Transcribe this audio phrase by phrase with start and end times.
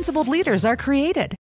[0.00, 1.34] principled leaders are created.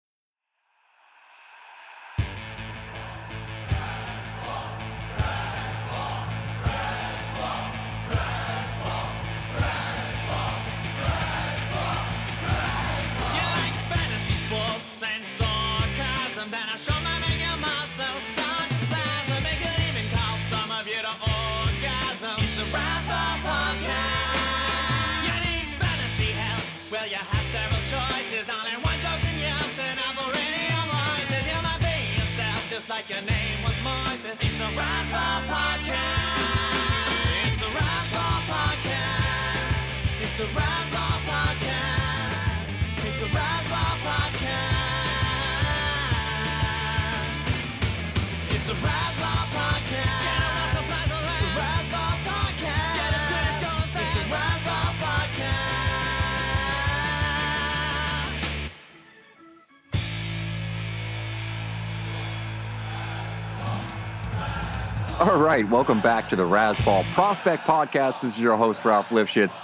[65.20, 68.22] All right, welcome back to the Razzball Prospect Podcast.
[68.22, 69.60] This is your host, Ralph Lifshitz.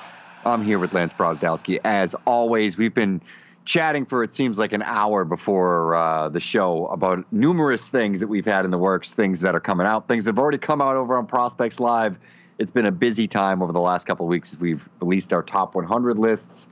[0.46, 1.80] I'm here with Lance Brozdowski.
[1.84, 3.22] As always, we've been
[3.64, 8.28] chatting for it seems like an hour before uh, the show about numerous things that
[8.30, 10.82] we've had in the works, things that are coming out, things that have already come
[10.82, 12.18] out over on Prospects Live.
[12.58, 15.44] It's been a busy time over the last couple of weeks as we've released our
[15.44, 16.68] top 100 lists.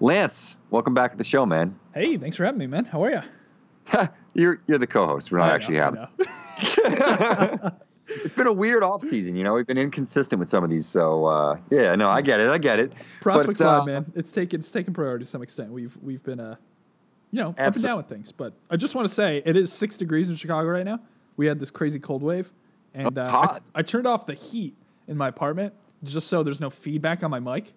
[0.00, 1.78] Lance, welcome back to the show, man.
[1.94, 2.86] Hey, thanks for having me, man.
[2.86, 3.22] How are you?
[4.34, 5.30] you're you're the co-host.
[5.30, 6.08] We're not actually having.
[8.24, 9.54] it's been a weird off season, you know.
[9.54, 12.58] We've been inconsistent with some of these, so uh, yeah, no, I get it, I
[12.58, 12.92] get it.
[13.20, 14.12] Prospects But, uh, Live, man.
[14.14, 15.70] It's taken it's taken priority to some extent.
[15.70, 16.56] We've we've been uh,
[17.30, 18.32] you know, up and down with things.
[18.32, 21.00] But I just want to say it is six degrees in Chicago right now.
[21.36, 22.52] We had this crazy cold wave,
[22.94, 23.58] and uh.
[23.74, 24.76] I, I turned off the heat
[25.08, 25.74] in my apartment
[26.04, 27.72] just so there's no feedback on my mic.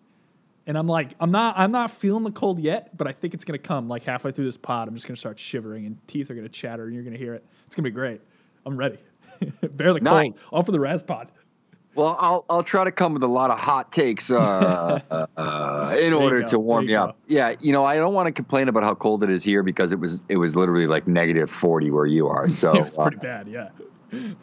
[0.67, 3.45] And I'm like, I'm not, I'm not feeling the cold yet, but I think it's
[3.45, 4.89] gonna come like halfway through this pod.
[4.89, 7.45] I'm just gonna start shivering, and teeth are gonna chatter, and you're gonna hear it.
[7.65, 8.21] It's gonna be great.
[8.65, 8.97] I'm ready.
[9.71, 10.33] Barely Nice.
[10.39, 10.53] cold.
[10.53, 11.31] All for the Razz pod.
[11.95, 14.37] Well, I'll I'll try to come with a lot of hot takes uh,
[15.09, 17.03] uh, uh, in order go, to warm you go.
[17.05, 17.17] up.
[17.27, 19.91] Yeah, you know, I don't want to complain about how cold it is here because
[19.91, 22.49] it was it was literally like negative forty where you are.
[22.49, 23.47] So it was uh, pretty bad.
[23.47, 23.69] Yeah.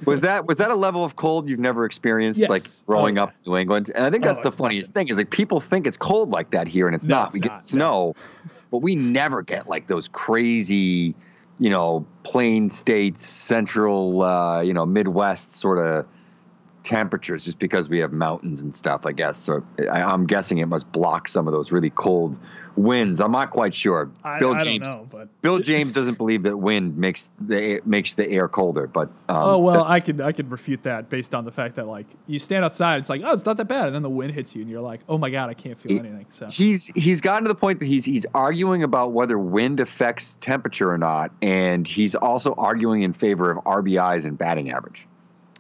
[0.05, 2.51] was that was that a level of cold you've never experienced Yes.
[2.51, 3.23] like Oh, growing yeah.
[3.23, 3.91] up in New England?
[3.95, 6.31] And I think Oh, that's the it's funniest thing is like people think it's cold
[6.31, 7.27] like that here and it's No, not.
[7.29, 8.15] it's we not, get snow,
[8.73, 11.15] but we never get like those crazy,
[11.59, 16.07] you know, plain states, central, uh, you know, Midwest sort of
[16.85, 19.39] temperatures just because we have mountains and stuff, I guess.
[19.39, 22.39] So I, I'm guessing it must block some of those really cold
[22.77, 23.21] winds.
[23.21, 24.11] I'm not quite sure.
[24.23, 24.85] I, Bill I James.
[24.85, 28.87] don't know, but Bill James doesn't believe that wind makes the makes the air colder,
[28.87, 31.87] but um, oh well, I could I could refute that based on the fact that
[31.87, 34.33] like you stand outside, it's like oh it's not that bad, and then the wind
[34.35, 36.27] hits you, and you're like oh my god I can't feel He- anything.
[36.31, 40.37] So he's he's gotten to the point that he's he's arguing about whether wind affects
[40.41, 45.07] temperature or not, and he's also arguing in favor of RBIs and batting average.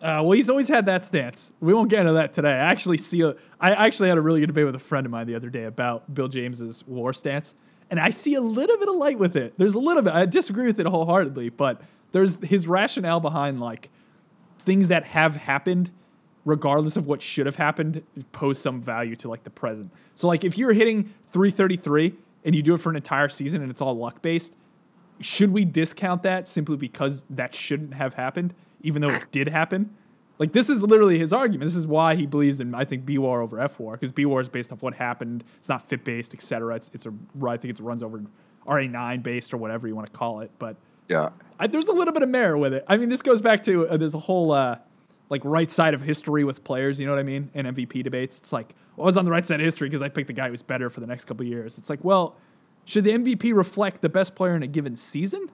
[0.04, 1.52] Uh, well he's always had that stance.
[1.60, 2.52] We won't get into that today.
[2.52, 5.10] I actually see a I actually had a really good debate with a friend of
[5.10, 7.54] mine the other day about Bill James's war stance,
[7.90, 9.54] and I see a little bit of light with it.
[9.56, 10.12] There's a little bit.
[10.12, 11.80] I disagree with it wholeheartedly, but
[12.12, 13.90] there's his rationale behind like
[14.58, 15.90] things that have happened
[16.44, 20.44] regardless of what should have happened pose some value to like the present so like
[20.44, 22.14] if you're hitting 333
[22.44, 24.52] and you do it for an entire season and it's all luck based
[25.20, 28.54] should we discount that simply because that shouldn't have happened
[28.84, 29.94] even though it did happen
[30.38, 33.40] like this is literally his argument this is why he believes in i think b-war
[33.40, 36.90] over f-war because b-war is based off what happened it's not fit based etc it's,
[36.94, 37.12] it's a
[37.48, 38.22] i think it runs over
[38.66, 40.76] ra9 based or whatever you want to call it but
[41.08, 42.84] Yeah, I, there's a little bit of merit with it.
[42.88, 44.78] I mean, this goes back to uh, there's a whole uh,
[45.28, 46.98] like right side of history with players.
[46.98, 47.50] You know what I mean?
[47.52, 50.00] In MVP debates, it's like well, I was on the right side of history because
[50.00, 51.76] I picked the guy who's better for the next couple of years.
[51.76, 52.36] It's like, well,
[52.84, 55.50] should the MVP reflect the best player in a given season,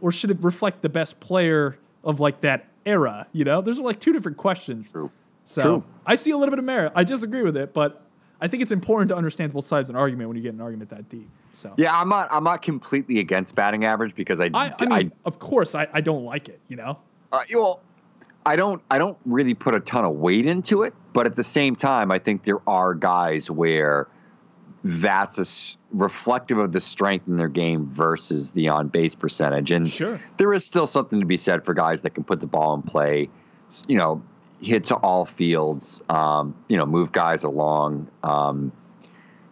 [0.00, 3.26] or should it reflect the best player of like that era?
[3.32, 4.92] You know, there's like two different questions.
[4.92, 5.10] True.
[5.44, 5.84] So True.
[6.06, 6.92] I see a little bit of merit.
[6.94, 8.02] I disagree with it, but
[8.40, 10.60] I think it's important to understand both sides of an argument when you get an
[10.60, 11.28] argument that deep.
[11.52, 11.98] So yeah.
[11.98, 15.74] I'm not I'm not completely against batting average because I I, I mean, of course,
[15.74, 16.60] I, I don't like it.
[16.68, 16.98] You know.
[17.32, 17.80] Uh, well,
[18.44, 18.82] I don't.
[18.90, 22.10] I don't really put a ton of weight into it, but at the same time,
[22.12, 24.08] I think there are guys where
[24.86, 29.70] that's a s- reflective of the strength in their game versus the on base percentage.
[29.70, 30.20] And Sure.
[30.36, 32.82] there is still something to be said for guys that can put the ball in
[32.82, 33.28] play,
[33.88, 34.22] you know,
[34.60, 38.06] hit to all fields, um, you know, move guys along.
[38.22, 38.70] Um,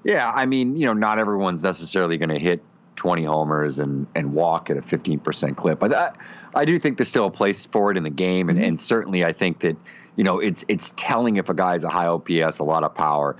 [0.05, 2.63] yeah, I mean, you know, not everyone's necessarily going to hit
[2.97, 5.81] 20 homers and, and walk at a 15% clip.
[5.81, 6.13] But I,
[6.55, 8.49] I do think there's still a place for it in the game.
[8.49, 9.77] And, and certainly I think that,
[10.17, 12.95] you know, it's it's telling if a guy has a high OPS, a lot of
[12.95, 13.35] power,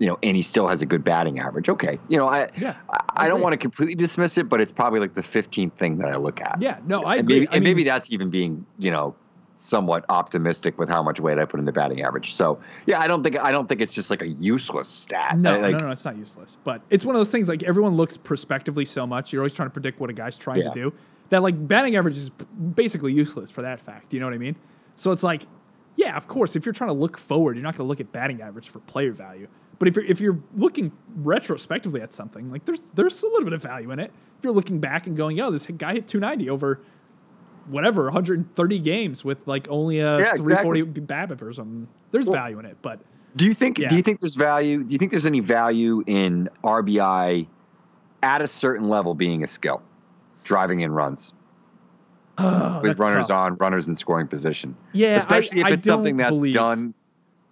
[0.00, 1.68] you know, and he still has a good batting average.
[1.68, 2.00] Okay.
[2.08, 4.98] You know, I Yeah, I, I don't want to completely dismiss it, but it's probably
[4.98, 6.56] like the 15th thing that I look at.
[6.60, 7.40] Yeah, no, I and agree.
[7.40, 9.14] maybe, I and maybe that's even being, you know,
[9.56, 12.32] somewhat optimistic with how much weight I put in the batting average.
[12.34, 15.36] So yeah, I don't think I don't think it's just like a useless stat.
[15.36, 16.56] No, I- like, no, no, it's not useless.
[16.64, 19.34] But it's one of those things like everyone looks prospectively so much.
[19.34, 20.70] You're always trying to predict what a guy's trying Yeah.
[20.72, 20.92] to do.
[21.28, 22.30] That like batting average is
[22.74, 24.14] basically useless for that fact.
[24.14, 24.56] You know what I mean?
[24.96, 25.42] So it's like,
[25.94, 28.10] yeah, of course, if you're trying to look forward, you're not going to look at
[28.12, 29.46] batting average for player value.
[29.80, 33.54] But if you're if you're looking retrospectively at something, like there's there's a little bit
[33.54, 34.12] of value in it.
[34.38, 36.80] If you're looking back and going, yo, this guy hit 290 over
[37.66, 41.02] whatever 130 games with like only a Yeah, 340 exactly.
[41.02, 42.76] BABIP or something, there's Well, value in it.
[42.82, 43.00] But
[43.36, 43.78] Do you think?
[43.78, 43.88] Yeah.
[43.88, 44.84] Do you think there's value?
[44.84, 47.46] Do you think there's any value in RBI
[48.22, 49.80] at a certain level being a skill,
[50.44, 51.32] driving in runs
[52.36, 53.36] oh, with runners tough.
[53.52, 54.76] on, runners in scoring position?
[54.92, 56.92] Yeah, I- especially if I it's something that's believe- done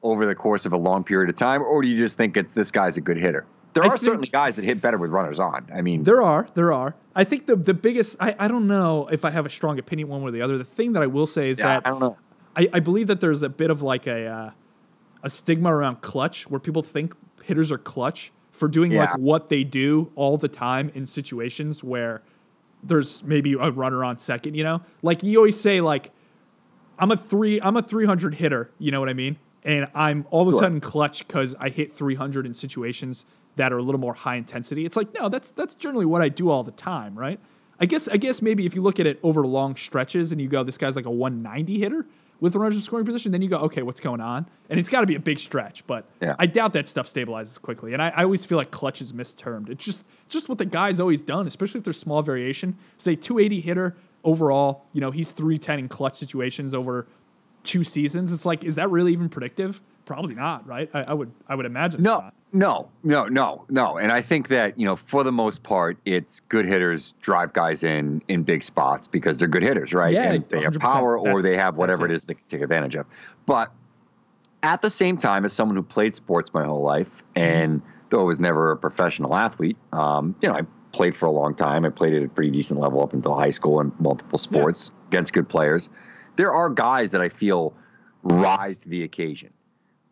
[0.03, 2.53] over the course of a long period of time, or do you just think it's
[2.53, 3.45] this guy's a good hitter?
[3.75, 5.67] There I are certainly guys that hit better with runners on.
[5.75, 6.95] I mean, There are, there are.
[7.15, 8.17] I think the the biggest.
[8.19, 10.57] I, I don't know if I have a strong opinion one way or the other.
[10.59, 12.17] The thing that I will say is yeah, that I don't know.
[12.57, 14.51] I, I believe that there's a bit of like a uh,
[15.23, 17.15] a stigma around clutch where people think
[17.45, 19.03] hitters are clutch for doing Yeah.
[19.03, 22.23] like what they do all the time in situations where
[22.83, 24.55] there's maybe a runner on second.
[24.55, 26.11] You know, like you always say like
[26.99, 28.71] I'm a three I'm a 300 hitter.
[28.79, 29.39] You know what I mean?
[29.65, 30.61] And I'm all of a Sure.
[30.63, 33.25] sudden clutch because I hit 300 in situations
[33.57, 34.85] that are a little more high intensity.
[34.85, 37.41] It's like no, that's that's generally what I do all the time, right?
[37.81, 40.49] I guess I guess maybe if you look at it over long stretches and you
[40.49, 42.07] go, this guy's like a 190 hitter
[42.41, 44.47] with runners in scoring position, then you go, okay, what's going on?
[44.71, 46.37] And it's got to be a big stretch, but Yeah.
[46.39, 47.93] I doubt that stuff stabilizes quickly.
[47.93, 49.69] And I, I always feel like clutch is mistermed.
[49.71, 52.77] It's just just what the guy's always done, especially if there's small variation.
[52.97, 57.09] Say 280 hitter overall, you know, he's 310 in clutch situations over
[57.63, 58.33] two seasons.
[58.33, 59.81] It's like, is that really even predictive?
[60.05, 60.89] Probably not, right?
[60.95, 62.35] I, I would I would imagine No, not.
[62.53, 63.99] no, no, no, no.
[63.99, 67.83] And I think that you know, for the most part, it's good hitters drive guys
[67.85, 70.13] in in big spots because they're good hitters, right?
[70.15, 72.63] Yeah, and they have power or they have whatever it that's is they can take
[72.63, 73.05] advantage of.
[73.45, 73.71] But
[74.63, 78.25] at the same time, as someone who played sports my whole life, and though I
[78.25, 80.63] was never a professional athlete, um, you know, I
[80.93, 81.85] played for a long time.
[81.85, 85.35] I played at a pretty decent level up until high school in multiple sports against
[85.35, 85.91] good players.
[86.39, 87.75] There are guys that I feel
[88.23, 89.53] rise to the occasion.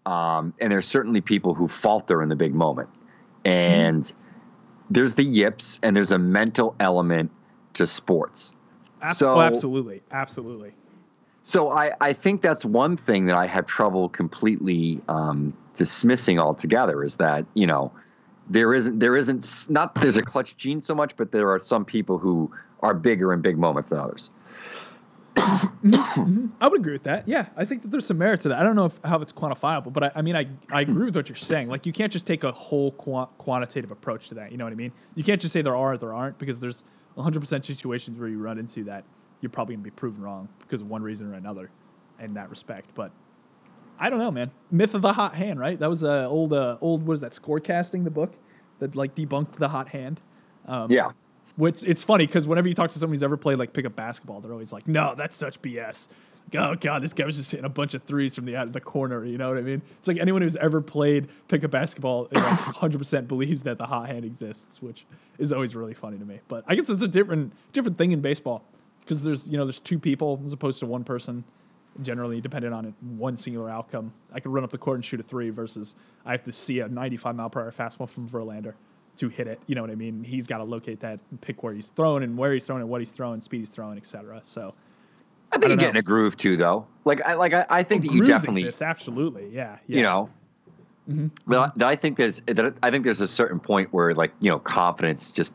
[0.04, 2.88] Um, and there's certainly people who falter in the big moment.
[3.44, 4.12] And
[4.90, 7.30] there's the yips, and there's a mental element
[7.74, 8.52] to sports.
[9.00, 10.72] Abs- So- absolutely, absolutely.
[11.44, 17.04] So I, I think that's one thing that I have trouble completely um, dismissing altogether
[17.04, 17.92] is that you know
[18.50, 21.84] there isn't there isn't not there's a clutch gene so much, but there are some
[21.84, 22.50] people who
[22.80, 24.30] are bigger in big moments than others.
[25.36, 27.28] I would agree with that.
[27.28, 28.58] Yeah, I think that there's some merit to that.
[28.58, 31.16] I don't know if, how it's quantifiable, but I, I mean, I, I agree with
[31.16, 31.68] what you're saying.
[31.68, 34.50] Like, you can't just take a whole qua- quantitative approach to that.
[34.50, 34.92] You know what I mean?
[35.14, 36.84] You can't just say there are or there aren't because there's
[37.16, 39.04] 100% situations where you run into that
[39.40, 41.70] you're probably going to be proven wrong because of one reason or another
[42.18, 42.90] in that respect.
[42.94, 43.12] But
[43.98, 44.50] I don't know, man.
[44.70, 45.78] Myth of the hot hand, right?
[45.78, 47.32] That was a old, uh, old what is that?
[47.32, 48.34] Scorecasting, the book
[48.78, 50.20] that like debunked the hot hand.
[50.66, 51.12] Um, Yeah.
[51.56, 54.40] Which it's funny because whenever you talk to someone who's ever played like pickup basketball,
[54.40, 56.08] they're always like, "No, that's such BS."
[56.52, 58.66] Like, oh god, this guy was just hitting a bunch of threes from the out
[58.68, 59.24] of the corner.
[59.24, 59.82] You know what I mean?
[59.98, 64.80] It's like anyone who's ever played pickup basketball, 100% believes that the hot hand exists,
[64.80, 65.06] which
[65.38, 66.40] is always really funny to me.
[66.46, 68.62] But I guess it's a different different thing in baseball
[69.00, 71.44] because there's you know there's two people as opposed to one person.
[72.02, 74.12] Generally, dependent on it, one singular outcome.
[74.30, 75.94] I can run up the court and shoot a three versus
[76.26, 78.74] I have to see a 95 mile per hour fastball from Verlander
[79.16, 79.60] to hit it.
[79.66, 80.24] You know what I mean?
[80.24, 82.88] He's got to locate that and pick where he's thrown and where he's thrown and
[82.88, 84.40] what he's throwing, speed he's throwing, etc.
[84.44, 84.74] So
[85.52, 86.86] I think you get in a groove too, though.
[87.04, 89.96] Like I like I, I think that you definitely exist, absolutely, yeah, yeah.
[89.96, 90.30] you know.
[91.46, 92.42] But I, I think there's
[92.82, 95.52] I think there's a certain point where like you know confidence just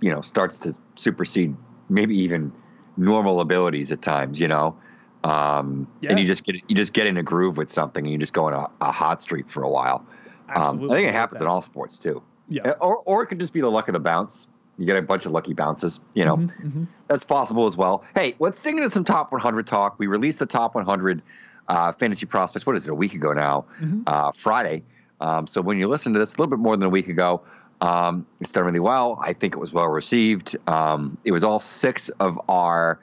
[0.00, 1.56] you know starts to supersede
[1.88, 2.52] maybe even
[2.96, 4.38] normal abilities at times.
[4.38, 4.76] You know,
[5.24, 6.10] um, Yeah.
[6.10, 8.32] and you just get you just get in a groove with something and you just
[8.32, 10.06] go on a, a hot streak for a while.
[10.54, 12.22] Um, I think it happens in all sports too.
[12.50, 12.72] Yeah.
[12.80, 14.46] Or or it could just be the luck of the bounce.
[14.76, 16.00] You get a bunch of lucky bounces.
[16.14, 18.04] You know, Mm-hmm, that's possible as well.
[18.14, 19.98] Hey, let's dig into some top 100 talk.
[19.98, 21.22] We released the top 100
[21.68, 22.66] uh, fantasy prospects.
[22.66, 22.90] What is it?
[22.90, 24.02] A week ago now, Mm-hmm.
[24.06, 24.82] uh, Friday.
[25.20, 27.42] Um, so when you listen to this a little bit more than a week ago,
[27.82, 29.18] um, it's done really well.
[29.22, 30.56] I think it was well received.
[30.66, 32.98] Um, it was all six of our,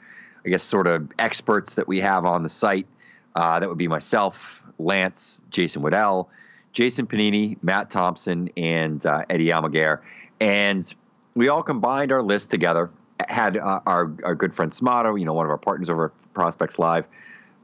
[0.45, 2.87] I guess, sort of experts that we have on the site.
[3.35, 6.27] Uh, that would be myself, Lance, Jason Woodell,
[6.73, 9.99] Jason Pennini, Matt Thompson, and uh, Eddie Almaguer.
[10.39, 10.93] And
[11.35, 12.89] we all combined our list together.
[13.27, 16.33] Had uh, our our good friend Smada, you know, one of our partners over at
[16.33, 17.05] Prospects Live,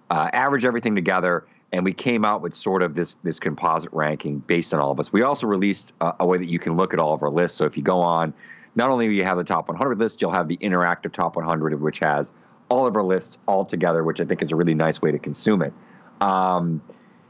[0.10, 4.40] uh, average everything together, and we came out with sort of this this composite ranking
[4.40, 5.14] based on all of us.
[5.14, 7.58] We also released a, way that you can look at all of our lists.
[7.58, 8.34] So if you go on,
[8.76, 11.80] not only will you have the top 100 list, you'll have the interactive top 100,
[11.80, 12.32] which has
[12.70, 15.20] all of our lists all together, which I think is a really nice way to
[15.20, 15.74] consume it.
[16.22, 16.82] Um,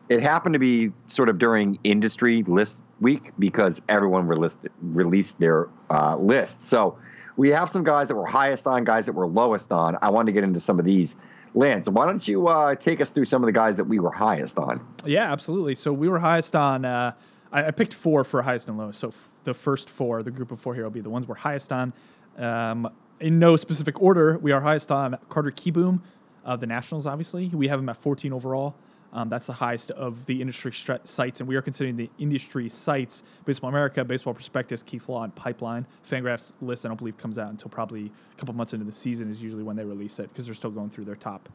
[0.09, 5.69] it happened to be sort of during industry list week because everyone released, released their
[5.89, 6.67] uh, lists.
[6.67, 6.97] So
[7.37, 9.97] we have some guys that were highest on, guys that were lowest on.
[10.01, 11.15] I wanted to get into some of these.
[11.55, 14.11] Lance, why don't you uh, take us through some of the guys that we were
[14.11, 14.85] highest on?
[15.05, 15.75] Yeah, absolutely.
[15.75, 16.83] So we were highest on.
[16.83, 17.13] Uh,
[17.51, 18.99] I, I, picked four for highest and lowest.
[18.99, 21.35] So f- the first four, the group of four here, will be the ones we're
[21.35, 21.93] highest on.
[22.37, 26.01] Um, in no specific order, we are highest on Carter Kieboom
[26.43, 27.05] of the Nationals.
[27.05, 28.75] Obviously, we have him at 14 overall.
[29.13, 33.21] Um, that's the highest of the industry sites, and we are considering the industry sites
[33.45, 35.85] Baseball America, Baseball Prospectus, Keith Law, and Pipeline.
[36.09, 39.29] Fangraphs list I don't believe comes out until probably a couple months into the season
[39.29, 41.47] is usually when they release it because they're still going through their top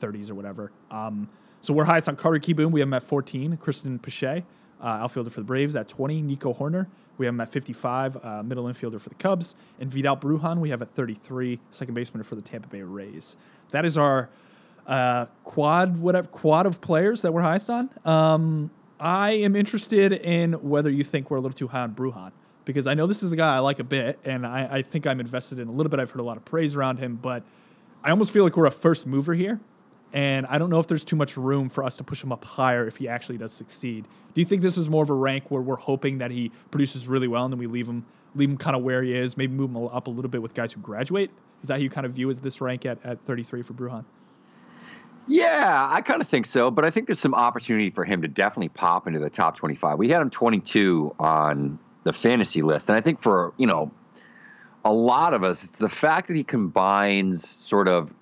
[0.00, 0.72] 30s or whatever.
[0.90, 1.28] Um,
[1.60, 2.72] so we're highest on Carter Kieboom.
[2.72, 3.58] We have him at 14.
[3.58, 4.44] Cristian Pache,
[4.80, 6.22] uh, outfielder for the Braves, at 20.
[6.22, 6.86] Nico Hoerner,
[7.18, 8.24] we have him at 55.
[8.24, 9.54] Uh, middle infielder for the Cubs.
[9.78, 11.60] And Vidal Brujan, we have at 33.
[11.70, 13.36] Second baseman for the Tampa Bay Rays.
[13.70, 14.30] That is our
[14.86, 17.90] uh, quad whatever quad of players that we're highest on.
[18.04, 22.32] Um, I am interested in whether you think we're a little too high on Brujan
[22.64, 25.06] because I know this is a guy I like a bit, and I, I think
[25.06, 25.98] I'm invested in a little bit.
[25.98, 27.42] I've heard a lot of praise around him, but
[28.04, 29.60] I almost feel like we're a first mover here,
[30.12, 32.44] and I don't know if there's too much room for us to push him up
[32.44, 34.06] higher if he actually does succeed.
[34.34, 37.08] Do you think this is more of a rank where we're hoping that he produces
[37.08, 39.52] really well and then we leave him leave him kind of where he is, maybe
[39.52, 41.30] move him up a little bit with guys who graduate?
[41.62, 44.04] Is that how you kind of view as this rank at, at 33 for Brujan?
[45.28, 48.28] Yeah, I kind of think so, but I think there's some opportunity for him to
[48.28, 49.98] definitely pop into the top 25.
[49.98, 53.90] We had him 22 on the fantasy list, and I think for you know
[54.84, 58.12] a lot of us, it's the fact that he combines sort of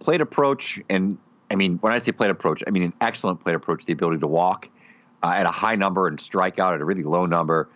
[0.00, 1.16] plate approach and
[1.50, 4.18] I mean when I say plate approach, I mean an excellent plate approach, the ability
[4.20, 4.68] to walk
[5.22, 7.68] uh, at a high number and strike out at a really low number.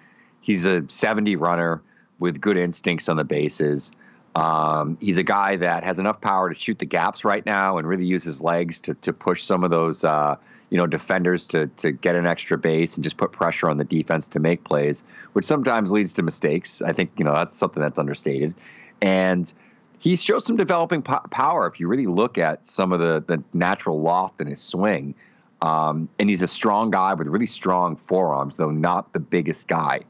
[0.42, 1.82] He's a 70 runner
[2.18, 3.92] with good instincts on the bases.
[4.34, 7.88] Um, he's a guy that has enough power to shoot the gaps right now and
[7.88, 10.36] really use his legs to to push some of those uh,
[10.70, 13.84] you know defenders to to get an extra base and just put pressure on the
[13.84, 16.82] defense to make plays, which sometimes leads to mistakes.
[16.82, 18.54] I think you know that's something that's understated,
[19.00, 19.52] and
[19.98, 23.42] he shows some developing po- power if you really look at some of the the
[23.52, 25.14] natural loft in his swing.
[25.60, 30.02] Um, and he's a strong guy with really strong forearms, though not the biggest guy.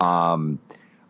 [0.00, 0.58] Um,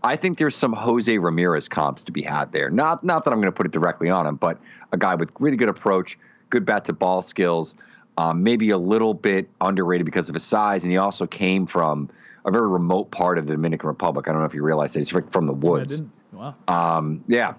[0.02, 2.70] I think there's some Jose Ramirez comps to be had there.
[2.70, 4.58] Not not that I'm going to put it directly on him, but
[4.92, 6.18] a guy with really good approach,
[6.50, 7.74] good bat to ball skills,
[8.16, 12.08] um, maybe a little bit underrated because of his size, and he also came from
[12.44, 14.28] a very remote part of the Dominican Republic.
[14.28, 16.02] I don't know if you realize that he's from the woods.
[16.32, 16.54] Wow.
[16.68, 17.54] Um, yeah,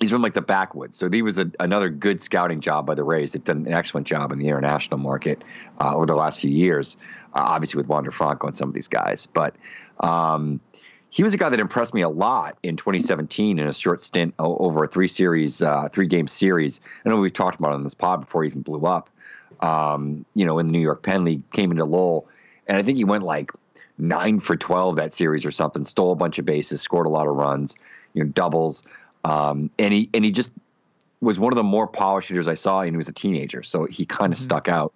[0.00, 0.98] he's from like the backwoods.
[0.98, 3.32] So he was a, another good scouting job by the Rays.
[3.32, 5.42] They've done an excellent job in the international market
[5.80, 6.96] uh, over the last few years.
[7.34, 9.56] Uh, obviously with Wander Franco and some of these guys, but.
[10.00, 10.60] Um,
[11.14, 14.34] he was a guy that impressed me a lot in 2017 in a short stint
[14.40, 16.80] over a three series, uh, three game series.
[17.06, 19.08] I know we've talked about it on this pod before he even blew up.
[19.60, 22.26] Um, you know, in the New York Penn League, came into Lowell,
[22.66, 23.52] and I think he went like
[23.96, 25.84] nine for 12 that series or something.
[25.84, 27.76] Stole a bunch of bases, scored a lot of runs,
[28.14, 28.82] you know, doubles,
[29.24, 30.50] um, and he and he just
[31.20, 33.84] was one of the more polished hitters I saw, and he was a teenager, so
[33.84, 34.46] he kind of mm-hmm.
[34.46, 34.92] stuck out.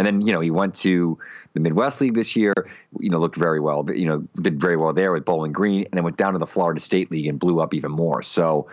[0.00, 1.18] And then you know he went to
[1.52, 2.54] the Midwest League this year.
[2.98, 5.92] You know, looked very well, you know did very well there with Bowling Green, and
[5.92, 8.22] then went down to the Florida State League and blew up even more.
[8.22, 8.66] So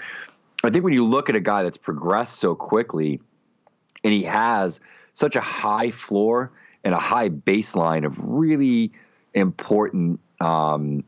[0.63, 3.19] I think when you look at a guy that's progressed so quickly,
[4.05, 4.79] and he has
[5.15, 6.53] such a high floor
[6.85, 8.93] and a high baseline of really
[9.33, 11.03] important um,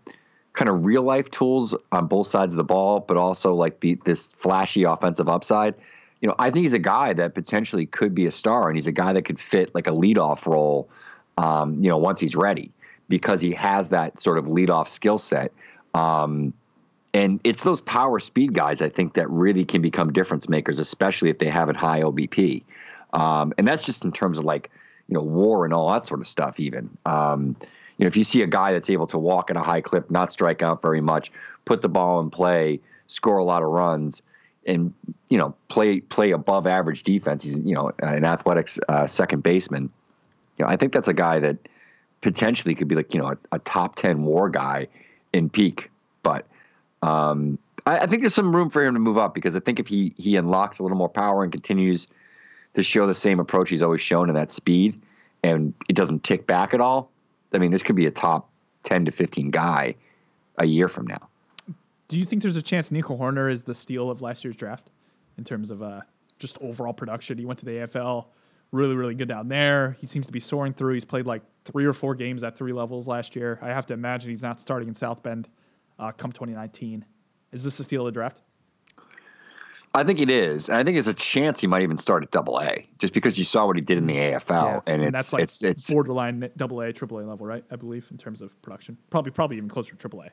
[0.52, 3.98] kind of real life tools on both sides of the ball, but also like the
[4.04, 5.76] this flashy offensive upside
[6.22, 8.88] you know, I think he's a guy that potentially could be a star, and he's
[8.88, 10.90] a guy that could fit like a leadoff role,
[11.38, 12.72] um, you know, once he's ready,
[13.08, 15.52] because he has that sort of leadoff skill set.
[15.94, 16.54] Um,
[17.14, 21.30] and it's those power speed guys, I think, that really can become difference makers, especially
[21.30, 22.64] if they have a high OBP.
[23.14, 24.70] Um, and that's just in terms of like,
[25.08, 26.90] you know, war and all that sort of stuff, even.
[27.06, 27.56] Um,
[27.98, 30.12] you know, if you see a guy that's able to walk at a high clip,
[30.12, 31.32] not strike out very much,
[31.66, 34.22] put the ball in play, score a lot of runs,
[34.70, 34.94] and
[35.30, 37.44] you know play play above average defense.
[37.44, 39.90] He's you know an athletics uh, second baseman.
[40.58, 41.58] You know, I think that's a guy that
[42.22, 44.88] potentially could be like you know a, a top ten WAR guy
[45.34, 45.90] in peak.
[46.24, 46.46] But
[47.02, 49.80] um, I, I think there's some room for him to move up because I think
[49.80, 52.08] if he he unlocks a little more power and continues
[52.76, 55.02] to show the same approach he's always shown in that speed,
[55.44, 57.12] and it doesn't tick back at all.
[57.54, 58.50] I mean, this could be a top
[58.84, 59.96] ten to fifteen guy
[60.58, 61.29] a year from now.
[62.10, 64.90] Do you think there's a chance Nico Hoerner is the steal of last year's draft
[65.38, 66.02] in terms of uh,
[66.40, 67.38] just overall production?
[67.38, 68.26] He went to the AFL,
[68.72, 69.96] really, really good down there.
[70.02, 70.96] He seems to be soaring through.
[70.96, 73.60] He's played like three or four games at three levels last year.
[73.62, 75.50] I have to imagine he's not starting in South Bend
[76.00, 77.06] uh, come 2019.
[77.52, 78.42] Is this a steal of the draft?
[79.94, 80.68] I think it is.
[80.68, 83.38] And I think there's a chance he might even start at double A just because
[83.38, 84.82] you saw what he did in the AFL.
[84.88, 87.64] And, it's, that's like it's, it's, borderline double A, triple A level, right?
[87.70, 88.98] I believe in terms of production.
[89.12, 90.30] Probably, probably even closer to triple A.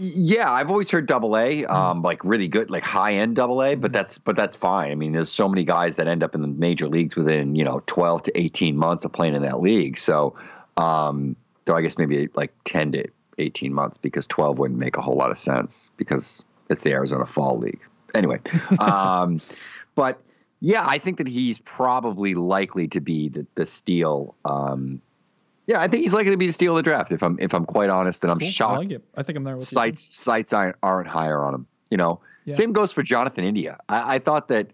[0.00, 1.74] yeah, I've always heard double A, Mm-hmm.
[1.74, 4.92] um, like really good, like high end double A, but that's, but that's fine.
[4.92, 7.64] I mean, there's so many guys that end up in the major leagues within, you
[7.64, 9.98] know, 12 to 18 months of playing in that league.
[9.98, 10.36] So,
[10.76, 13.04] um, though I guess maybe like 10 to
[13.38, 17.26] 18 months because 12 wouldn't make a whole lot of sense because it's the Arizona
[17.26, 17.80] Fall League.
[18.14, 18.38] Anyway,
[18.78, 19.40] um,
[19.96, 20.20] but
[20.60, 24.34] yeah, I think that he's probably likely to be the, the steal.
[24.44, 25.02] Um,
[25.68, 27.12] yeah, I think he's likely to be the steal of the draft.
[27.12, 28.48] If I'm if I'm quite honest, and I'm Cool.
[28.48, 29.04] I shocked like it.
[29.16, 29.66] I think I'm there with you.
[29.66, 31.66] sites sites aren't, aren't higher on him.
[31.90, 32.54] You know, Yeah.
[32.54, 33.78] same goes for Jonathan India.
[33.88, 34.68] I, I thought that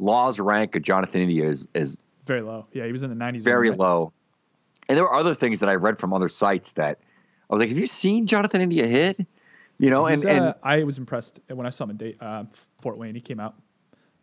[0.00, 2.66] Law's rank of Jonathan India is is Very low.
[2.72, 3.42] Yeah, he was in the 90s.
[3.42, 3.78] very right?
[3.78, 4.12] low,
[4.88, 6.98] and there were other things that I read from other sites that
[7.48, 9.24] I was like, "Have you seen Jonathan India hit?"
[9.80, 12.16] You know, and, He's, and uh, I was impressed when I saw him in date,
[12.20, 12.44] uh,
[12.82, 13.14] Fort Wayne.
[13.14, 13.54] He came out.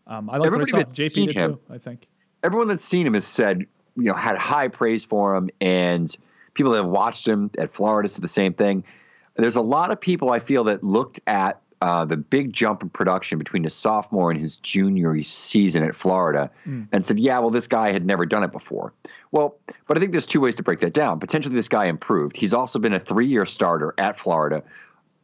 [0.05, 0.77] Um, I like what I saw.
[0.79, 1.59] JP did him- too.
[1.69, 2.07] I think.
[2.43, 3.65] everyone that's seen him has said,
[3.95, 6.15] you know, had high praise for him, and
[6.53, 8.83] people that have watched him at Florida said the same thing.
[9.35, 12.89] There's a lot of people I feel that looked at uh, the big jump in
[12.89, 16.49] production between his sophomore and his junior season at Florida
[16.91, 18.93] and said, yeah, well, this guy had never done it before.
[19.31, 21.19] Well, but I think there's two ways to break that down.
[21.19, 22.37] Potentially, this guy improved.
[22.37, 24.63] He's also been a three year starter at Florida,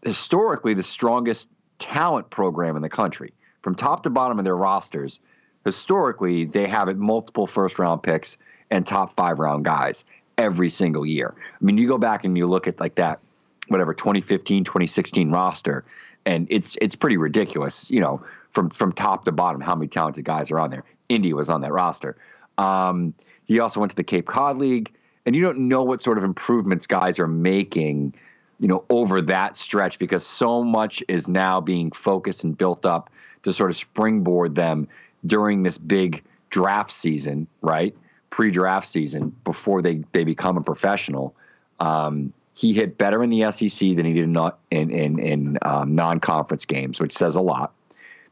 [0.03, 1.47] historically the strongest
[1.79, 3.33] talent program in the country.
[3.61, 5.19] From top to bottom of their rosters,
[5.63, 8.37] historically they have it multiple first round picks
[8.71, 10.03] and top five round guys
[10.37, 11.33] every single year.
[11.37, 13.19] I mean, you go back and you look at like that,
[13.67, 15.83] whatever 2015, 2016 roster,
[16.25, 17.89] and it's it's pretty ridiculous.
[17.91, 20.83] You know, from from top to bottom, how many talented guys are on there.
[21.09, 22.17] Indy was on that roster.
[22.57, 23.13] Um,
[23.45, 24.91] he also went to the Cape Cod League,
[25.25, 28.13] and you don't know what sort of improvements guys are making
[28.61, 33.09] you know, over that stretch because so much is now being focused and built up
[33.41, 34.87] to sort of springboard them
[35.25, 37.95] during this big draft season, right?
[38.31, 41.35] Pre-draft season before they they become a professional.
[41.79, 45.95] Um, he hit better in the SEC than he did not in in, in um,
[45.95, 47.73] non-conference games, which says a lot.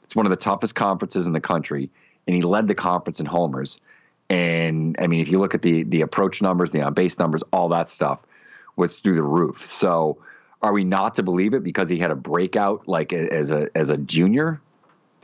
[0.04, 1.90] It's one of the toughest conferences in the country,
[2.26, 3.80] and he led the conference in homers.
[4.30, 7.44] And I mean, if you look at the the approach numbers, the on base numbers,
[7.52, 8.20] all that stuff
[8.76, 9.70] was through the roof.
[9.72, 10.18] So,
[10.62, 13.90] are we not to believe it because he had a breakout like as a as
[13.90, 14.62] a junior?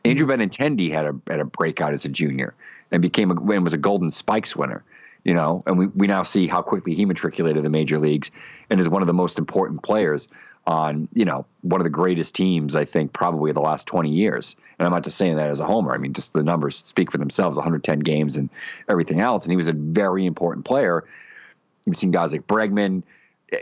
[0.03, 2.53] Andrew Benintendi had a had a breakout as a junior
[2.95, 4.83] and became a, and was a Golden Spikes winner.
[5.25, 8.29] You know, and we, we now see how quickly he matriculated the major leagues
[8.69, 10.27] and is one of the most important players
[10.67, 14.55] on you know one of the greatest teams I think probably the last 20 years.
[14.79, 15.93] And I'm not just saying that as a homer.
[15.93, 17.57] I mean just the numbers speak for themselves.
[17.57, 18.49] 110 games and
[18.87, 19.43] everything else.
[19.43, 21.03] And he was a very important player.
[21.85, 23.03] You've seen guys like Bregman.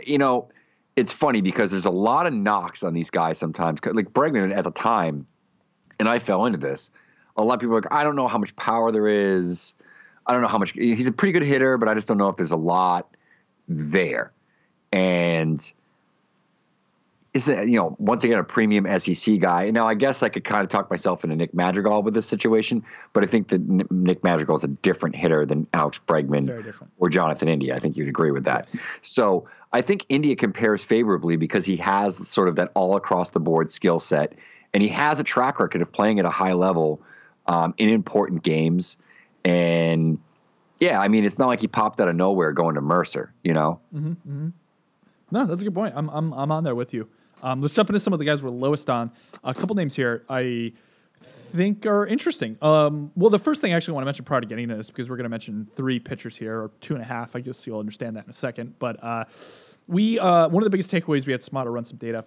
[0.06, 0.48] You know,
[0.96, 3.80] it's funny because there's a lot of knocks on these guys sometimes.
[3.84, 5.26] Like Bregman at the time,
[5.98, 6.90] and I fell into this.
[7.36, 9.74] A lot of people are like, I don't know how much power there is.
[10.26, 10.72] I don't know how much.
[10.72, 13.14] He's a pretty good hitter, but I just don't know if there's a lot
[13.68, 14.32] there.
[14.92, 15.72] And
[17.34, 19.68] is it, you know, once again, a premium SEC guy.
[19.70, 22.84] Now, I guess I could kind of talk myself into Nick Madrigal with this situation,
[23.12, 27.48] but I think that Nick Madrigal is a different hitter than Alex Bregman or Jonathan
[27.48, 27.74] India.
[27.74, 28.70] I think you'd agree with that.
[28.72, 28.82] Yes.
[29.02, 33.40] So I think India compares favorably because he has sort of that all across the
[33.40, 34.34] board skill set,
[34.72, 37.02] and he has a track record of playing at a high level
[37.46, 38.96] um, in important games.
[39.44, 40.18] And
[40.80, 43.52] yeah, I mean, it's not like he popped out of nowhere going to Mercer, you
[43.52, 43.80] know.
[45.30, 45.94] No, that's a good point.
[45.96, 47.08] I'm I'm I'm on there with you.
[47.42, 49.10] Um, let's jump into some of the guys we're lowest on.
[49.42, 50.72] A couple names here I
[51.18, 52.56] think are interesting.
[52.60, 54.90] Um, well, the first thing I actually want to mention prior to getting into this,
[54.90, 57.36] because we're going to mention three pitchers here, or two and a half.
[57.36, 58.78] I guess you'll understand that in a second.
[58.78, 59.24] But uh,
[59.86, 62.24] we uh, one of the biggest takeaways we had Smada run some data.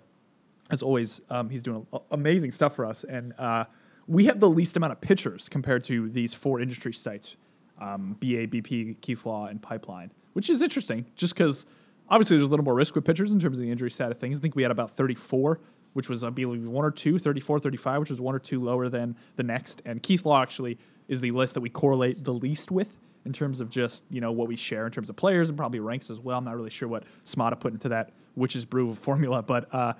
[0.69, 3.65] As always, um, he's doing amazing stuff for us, and uh,
[4.07, 7.35] we have the least amount of pitchers compared to these four industry sites
[7.79, 11.65] um, BA, BP, Keith Law, and Pipeline, which is interesting just because
[12.09, 14.17] obviously there's a little more risk with pitchers in terms of the injury side of
[14.17, 14.39] things.
[14.39, 15.59] I think we had about 34,
[15.93, 18.89] which was, I believe, one or two, 34, 35, which was one or two lower
[18.89, 19.81] than the next.
[19.85, 23.59] And Keith Law actually is the list that we correlate the least with in terms
[23.59, 26.19] of just you know what we share in terms of players and probably ranks as
[26.19, 26.37] well.
[26.37, 29.93] I'm not really sure what Smada put into that witch's brew formula, but uh,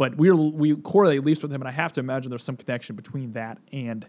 [0.00, 2.56] but we we correlate at least with him, and I have to imagine there's some
[2.56, 4.06] connection between that and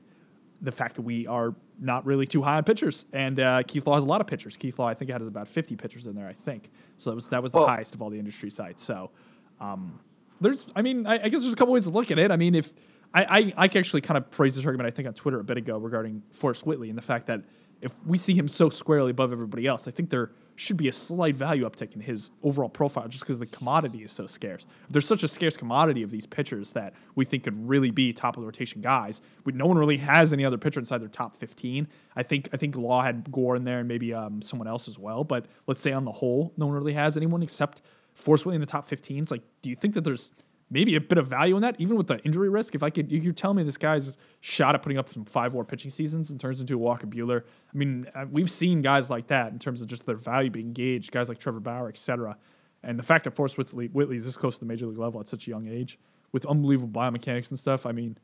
[0.61, 3.05] the fact that we are not really too high on pitchers.
[3.11, 4.55] And uh, Keith Law has a lot of pitchers.
[4.55, 6.29] Keith Law, I think, had about 50 pitchers in there.
[6.29, 7.09] I think so.
[7.09, 8.81] That was that was the Well- highest of all the industry sites.
[8.81, 9.11] So
[9.59, 9.99] um,
[10.39, 12.31] there's, I mean, I, I guess there's a couple ways to look at it.
[12.31, 12.71] I mean, if
[13.13, 15.57] I, I, I actually kind of phrased this argument, I think on Twitter a bit
[15.57, 17.41] ago regarding Forrest Whitley and the fact that
[17.81, 20.91] if we see him so squarely above everybody else, I think there should be a
[20.91, 24.65] slight value uptick in his overall profile just because the commodity is so scarce.
[24.89, 28.37] There's such a scarce commodity of these pitchers that we think could really be top
[28.37, 31.37] of the rotation guys, we, no one really has any other pitcher inside their top
[31.37, 31.87] 15.
[32.15, 34.99] I think I think Law had Gore in there and maybe um, someone else as
[34.99, 35.23] well.
[35.23, 37.81] But let's say on the whole, no one really has anyone except
[38.25, 39.23] Whitley in the top 15.
[39.23, 40.31] It's like, do you think that there's
[40.71, 42.73] maybe a bit of value in that, even with the injury risk.
[42.73, 45.53] If I could, you, you tell me this guy's shot at putting up some five
[45.53, 47.43] war pitching seasons and turns into a Walker Buehler.
[47.43, 50.71] I mean, uh, we've seen guys like that in terms of just their value being
[50.73, 52.37] gauged, guys like Trevor Bauer, et cetera.
[52.81, 55.27] And the fact that Forrest Whitley, is this close to the major league level at
[55.27, 55.99] such a young age
[56.31, 58.17] with unbelievable biomechanics and stuff, I mean,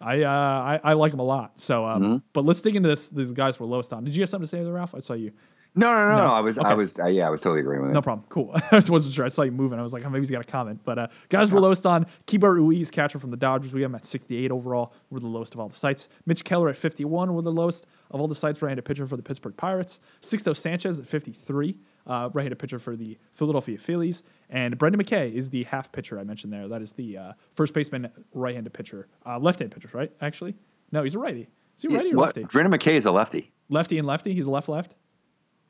[0.00, 1.60] I uh, I, I like him a lot.
[1.60, 3.08] So, um, but let's dig into this.
[3.08, 4.02] These guys were lowest on.
[4.02, 4.94] Did you have something to say there, Ralph?
[4.96, 5.32] I saw you.
[5.74, 6.26] No, no, no, No.
[6.26, 6.32] no.
[6.34, 7.94] I was, I was, uh, yeah, I was totally agreeing with it.
[7.94, 8.26] No problem.
[8.28, 8.50] Cool.
[8.54, 9.24] I just wasn't sure.
[9.24, 9.78] I saw you moving.
[9.78, 10.80] I was like, oh, maybe he's got a comment.
[10.84, 13.72] But uh, guys, we're lowest on Keibert Ruiz, catcher from the Dodgers.
[13.72, 14.92] We have him at 68 overall.
[15.08, 16.08] We're the lowest of all the sites.
[16.26, 17.32] Mitch Keller at 51.
[17.32, 18.60] We're the lowest of all the sites.
[18.60, 19.98] Right-handed pitcher for the Pittsburgh Pirates.
[20.20, 21.78] Sixto Sanchez at 53.
[22.06, 24.22] Uh, right-handed pitcher for the Philadelphia Phillies.
[24.50, 26.68] And Brendan McKay is the half pitcher I mentioned there.
[26.68, 29.08] That is the uh, first baseman, right-handed pitcher.
[29.24, 30.12] Uh, left-handed pitcher, right?
[30.20, 30.54] Actually,
[30.90, 31.48] no, he's a righty.
[31.78, 32.36] Is he righty or What?
[32.36, 32.44] lefty?
[32.44, 33.50] Brendan McKay is a lefty.
[33.70, 34.34] Lefty and lefty.
[34.34, 34.94] He's a left-left.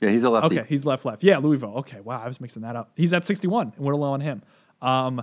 [0.02, 0.58] Yeah, he's a lefty.
[0.58, 1.22] Okay, he's left left.
[1.22, 1.74] Yeah, Louisville.
[1.78, 2.90] Okay, wow, I was mixing that up.
[2.96, 4.42] He's at 61, and we're low on him.
[4.82, 5.22] Um,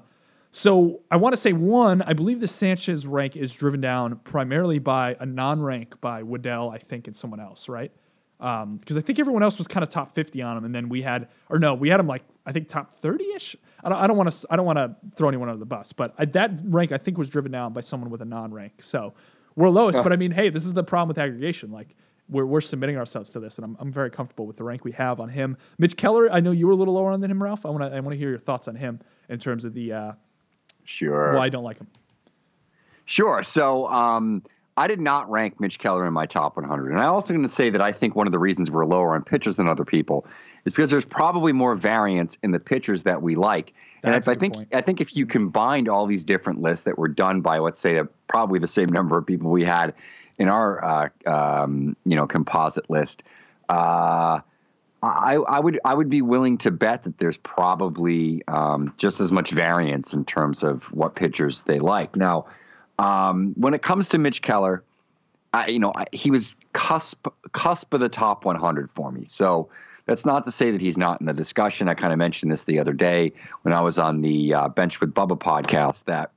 [0.51, 4.79] so I want to say one, I believe the Sanchez rank is driven down primarily
[4.79, 7.91] by a non-rank by Woodell, I think, and someone else, right?
[8.39, 11.01] Because I think everyone else was kind of top 50 on him, and then we
[11.01, 13.55] had, or no, we had him like I think top 30ish.
[13.83, 15.91] I don't, I don't want to, I don't want to throw anyone under the bus,
[15.93, 18.81] but I, that rank I think was driven down by someone with a non-rank.
[18.81, 19.13] So
[19.55, 21.69] we're lowest, but I mean, hey, this is the problem with aggregation.
[21.69, 21.95] Like
[22.29, 24.91] we're, we're submitting ourselves to this, and I'm, I'm very comfortable with the rank we
[24.93, 25.57] have on him.
[25.77, 27.65] Mitch Keller, I know you were a little lower on than him, Ralph.
[27.65, 29.93] I want to I want to hear your thoughts on him in terms of the
[29.93, 30.11] uh,
[30.89, 31.35] Sure.
[31.35, 31.87] why I don't like him.
[33.05, 33.43] Sure.
[33.43, 34.43] So um,
[34.75, 36.91] I did not rank Mitch Keller in my top 100.
[36.91, 39.13] And I'm also going to say that I think one of the reasons we're lower
[39.13, 40.25] on pitchers than other people
[40.65, 43.73] is because there's probably more variance in the pitchers that we like.
[44.03, 44.69] And That's if a I think point.
[44.73, 48.01] I think if you combined all these different lists that were done by let's say
[48.27, 49.93] probably the same number of people we had
[50.39, 53.21] in our uh, um, you know composite list,
[53.69, 54.39] uh,
[55.03, 59.31] I, I would I would be willing to bet that there's probably um, just as
[59.31, 62.15] much variance in terms of what pitchers they like.
[62.15, 62.45] Now,
[62.97, 64.83] um, when it comes to Mitch Keller,
[65.53, 69.25] I, you know I, he was cusp cusp of the top 100 for me.
[69.27, 69.69] So
[70.05, 71.87] that's not to say that he's not in the discussion.
[71.87, 74.99] I kind of mentioned this the other day when I was on the uh, Bench
[74.99, 76.31] with Bubba podcast that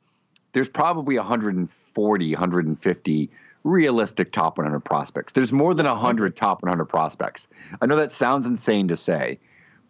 [0.52, 3.30] there's probably 140, 150
[3.64, 5.32] realistic top 100 prospects.
[5.32, 7.46] There's more than 100 top 100 prospects.
[7.80, 9.38] I know that sounds insane to say,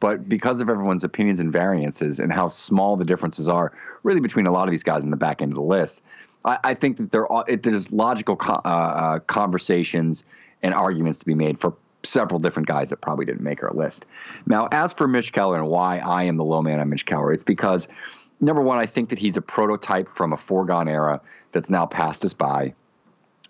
[0.00, 4.46] but because of everyone's opinions and variances and how small the differences are, really between
[4.46, 6.02] a lot of these guys in the back end of the list,
[6.44, 10.24] I, I think that there are, it, there's logical co- uh, uh, conversations
[10.62, 14.06] and arguments to be made for several different guys that probably didn't make our list.
[14.46, 17.32] Now, as for Mitch Keller and why I am the low man on Mitch Keller,
[17.32, 17.86] it's because
[18.40, 21.20] number one, I think that he's a prototype from a foregone era
[21.52, 22.74] that's now passed us by.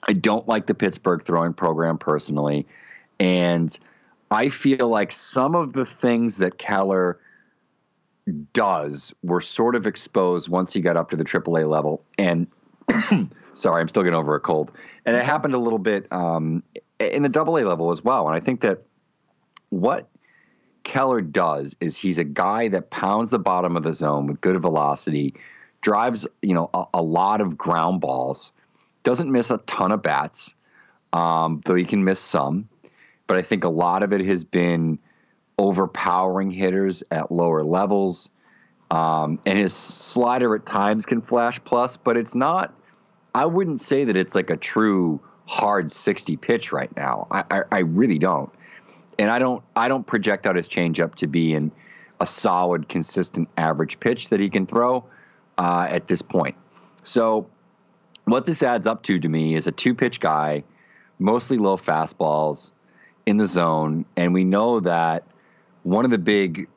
[0.09, 2.67] I don't like the Pittsburgh throwing program personally.
[3.21, 3.77] And
[4.31, 7.21] I feel like some of the things that Keller
[8.53, 12.05] does were sort of exposed once he got up to the AAA level.
[12.19, 12.47] And
[13.53, 14.71] sorry, I'm still getting over a cold.
[15.07, 16.63] And it happened a little bit um,
[16.99, 18.27] in the AA level as well.
[18.27, 18.83] And I think that
[19.71, 20.09] what
[20.85, 24.61] Keller does is he's a guy that pounds the bottom of the zone with good
[24.61, 25.35] velocity,
[25.81, 28.53] drives you know a, a lot of ground balls,
[29.03, 30.55] doesn't miss a ton of bats,
[31.13, 32.69] um, though he can miss some.
[33.27, 34.99] But I think a lot of it has been
[35.59, 38.31] overpowering hitters at lower levels.
[38.91, 42.75] Um, and his slider at times can flash plus, but it's not.
[43.35, 47.27] I wouldn't say that it's like a true hard 60 pitch right now.
[47.31, 48.53] I, I, I really don't.
[49.19, 51.71] And I don't I don't project out his changeup to be in
[52.21, 55.05] a solid, consistent average pitch that he can throw
[55.59, 56.57] uh, at this point.
[57.03, 57.49] So
[58.25, 60.65] what this adds up to to me is a two pitch guy,
[61.19, 62.73] mostly low fastballs
[63.27, 65.25] in the zone, and we know that
[65.83, 66.69] one of the big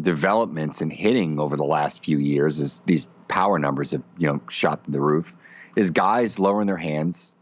[0.00, 4.40] developments in hitting over the last few years is these power numbers have you know
[4.48, 5.34] shot the roof
[5.76, 7.34] is guys lowering their hands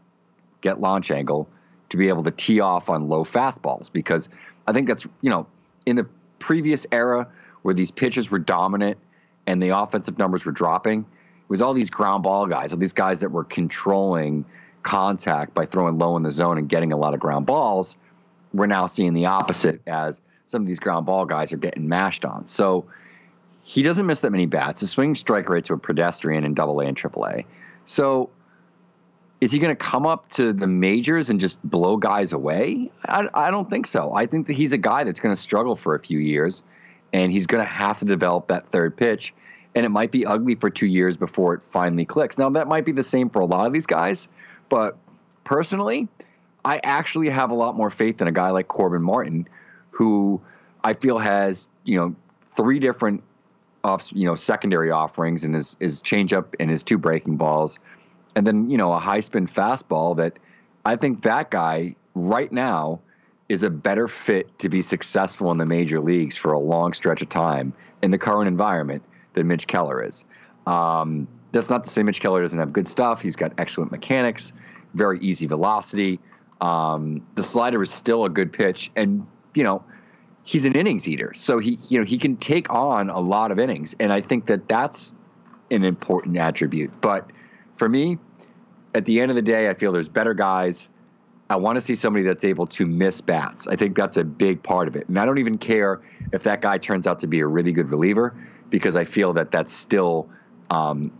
[0.61, 1.47] get launch angle
[1.89, 4.29] to be able to tee off on low fastballs because
[4.67, 5.47] I think that's, you know,
[5.85, 6.07] in the
[6.39, 7.27] previous era
[7.63, 8.97] where these pitches were dominant
[9.47, 11.05] and the offensive numbers were dropping,
[11.51, 14.45] was all these ground ball guys, all these guys that were controlling
[14.83, 17.97] contact by throwing low in the zone and getting a lot of ground balls.
[18.53, 22.23] We're now seeing the opposite as some of these ground ball guys are getting mashed
[22.23, 22.47] on.
[22.47, 22.85] So
[23.63, 24.79] he doesn't miss that many bats.
[24.79, 27.45] His swing strike rates are pedestrian in double A and triple A.
[27.83, 28.29] So
[29.41, 32.89] is he going to come up to the majors and just blow guys away?
[33.03, 34.13] I, I don't think so.
[34.13, 36.63] I think that he's a guy that's going to struggle for a few years
[37.11, 39.33] and he's going to have to develop that third pitch.
[39.73, 42.37] And it might be ugly for two years before it finally clicks.
[42.37, 44.27] Now, that might be the same for a lot of these guys,
[44.69, 44.97] but
[45.43, 46.07] personally,
[46.63, 49.47] I actually have a lot more faith in a guy like Corbin Martin,
[49.89, 50.41] who
[50.83, 52.15] I feel has, you know,
[52.55, 53.23] three different
[53.83, 57.79] off, you know, secondary offerings and his, his changeup and his two breaking balls.
[58.35, 60.37] And then, you know, a high spin fastball that
[60.85, 62.99] I think that guy right now
[63.49, 67.21] is a better fit to be successful in the major leagues for a long stretch
[67.21, 70.23] of time in the current environment than Mitch Keller is.
[70.67, 73.21] Um, that's not to say Mitch Keller doesn't have good stuff.
[73.21, 74.53] He's got excellent mechanics,
[74.93, 76.19] very easy velocity.
[76.61, 79.83] Um, the slider is still a good pitch, and you know
[80.43, 83.59] he's an innings eater, so he you know he can take on a lot of
[83.59, 85.11] innings, and I think that that's
[85.71, 86.91] an important attribute.
[87.01, 87.29] But
[87.77, 88.19] for me,
[88.93, 90.87] at the end of the day, I feel there's better guys.
[91.49, 93.67] I want to see somebody that's able to miss bats.
[93.67, 95.09] I think that's a big part of it.
[95.09, 95.99] And I don't even care
[96.31, 98.33] if that guy turns out to be a really good reliever
[98.71, 100.27] because I feel that that's still
[100.71, 101.11] um,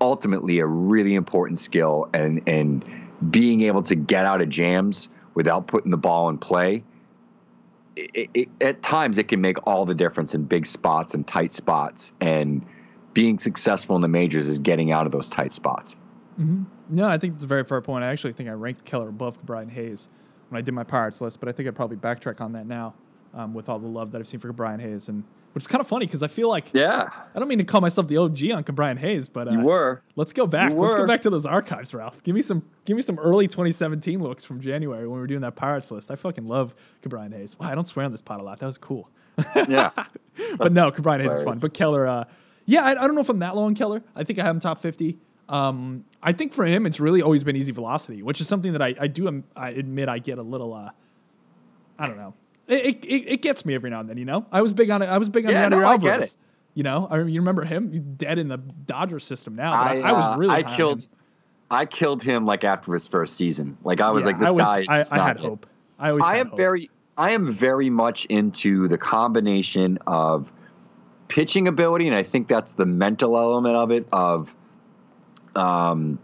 [0.00, 2.82] ultimately a really important skill and and
[3.30, 6.82] being able to get out of jams without putting the ball in play.
[7.96, 11.52] It, it, at times, it can make all the difference in big spots and tight
[11.52, 12.12] spots.
[12.20, 12.64] And
[13.12, 15.96] being successful in the majors is getting out of those tight spots.
[16.88, 18.04] No, I think it's a very fair point.
[18.04, 20.08] I actually think I ranked Keller above Brian Hayes
[20.48, 22.94] when I did my Pirates list, but I think I'd probably backtrack on that now
[23.34, 25.08] um, with all the love that I've seen for Brian Hayes.
[25.08, 27.64] And which is kind of funny because I feel like Yeah, I don't mean to
[27.64, 30.02] call myself the OG on Brian Hayes, but uh, you were.
[30.16, 30.72] Let's go back.
[30.72, 32.22] Let's go back to those archives, Ralph.
[32.22, 35.42] Give me some give me some early 2017 looks from January when we were doing
[35.42, 36.10] that Pirates list.
[36.10, 37.58] I fucking love Brian Hayes.
[37.58, 38.60] Wow, I don't swear on this pot a lot.
[38.60, 39.08] That was cool.
[39.68, 39.90] Yeah.
[40.58, 41.58] but no, Brian Hayes is fun.
[41.58, 42.24] But Keller, uh,
[42.66, 44.02] yeah, I, I don't know if I'm that low on Keller.
[44.14, 45.18] I think I have him top 50.
[45.48, 48.82] Um, I think for him, it's really always been easy velocity, which is something that
[48.82, 50.90] I, I do um, I admit I get a little, uh,
[51.98, 52.34] I don't know.
[52.70, 54.46] It, it, it gets me every now and then, you know?
[54.52, 55.06] I was big on it.
[55.06, 56.36] I was big on Yeah, Yandy no, I get it.
[56.74, 57.90] You know, I, you remember him?
[57.90, 59.72] He's dead in the Dodger system now.
[59.72, 61.08] But I, I, I, was uh, really I killed him.
[61.70, 63.76] I killed him like after his first season.
[63.82, 64.80] Like I was Yeah, like, this was, guy.
[65.00, 65.42] Is I, I had it.
[65.42, 65.66] hope.
[65.98, 66.56] I always I am hope.
[66.56, 70.50] very I am very much into the combination of
[71.28, 74.54] pitching ability, and I think that's the mental element of it of
[75.54, 76.18] um,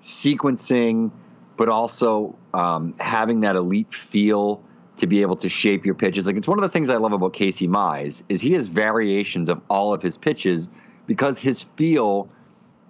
[0.00, 1.10] sequencing,
[1.56, 4.62] but also um, having that elite feel
[4.98, 6.26] to be able to shape your pitches.
[6.26, 9.48] Like it's one of the things I love about Casey Mize is he has variations
[9.48, 10.68] of all of his pitches
[11.06, 12.28] because his feel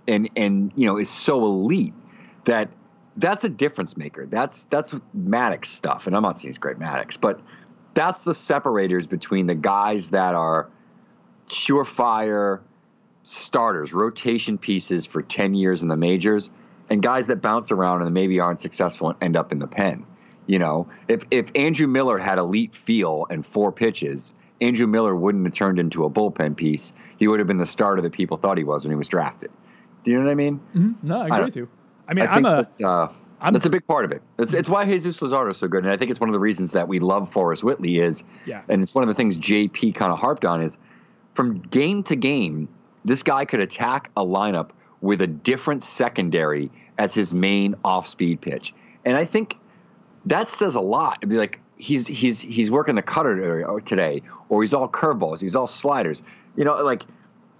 [0.06, 1.94] and and you know is so elite
[2.44, 2.70] that
[3.16, 4.26] that's a difference maker.
[4.26, 7.40] That's that's Maddux stuff, and I'm not saying he's great Maddux, but
[7.94, 10.68] that's the separators between the guys that are
[11.48, 12.60] surefire
[13.24, 16.50] starters, rotation pieces for 10 years in the majors,
[16.88, 20.06] and guys that bounce around and maybe aren't successful and end up in the pen.
[20.48, 25.44] You know, if if Andrew Miller had elite feel and four pitches, Andrew Miller wouldn't
[25.44, 26.92] have turned into a bullpen piece.
[27.18, 29.50] He would have been the starter that people thought he was when he was drafted.
[30.04, 30.60] Do you know what I mean?
[31.02, 31.68] No, I agree don't- with you.
[32.08, 32.66] I mean, I I'm a.
[32.78, 33.08] that, uh,
[33.42, 34.22] I'm- that's a big part of it.
[34.38, 36.38] It's, it's why Jesus Luzardo is so good, and I think it's one of the
[36.40, 38.62] reasons that we love Forrest Whitley is, Yeah.
[38.70, 40.78] and it's one of the things JP kind of harped on is,
[41.34, 42.68] from game to game,
[43.04, 44.70] this guy could attack a lineup
[45.02, 48.72] with a different secondary as his main off-speed pitch,
[49.04, 49.56] and I think
[50.28, 51.18] that says a lot.
[51.20, 55.56] It'd be like he's he's he's working the cutter today, or he's all curveballs, he's
[55.56, 56.22] all sliders.
[56.56, 57.02] You know, like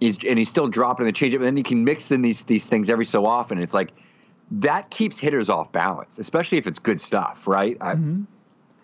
[0.01, 2.65] he's and he's still dropping the changeup, and then he can mix in these these
[2.67, 3.59] things every so often.
[3.59, 3.93] It's like
[4.51, 7.77] that keeps hitters off balance, especially if it's good stuff, right?
[7.81, 8.23] I, mm-hmm.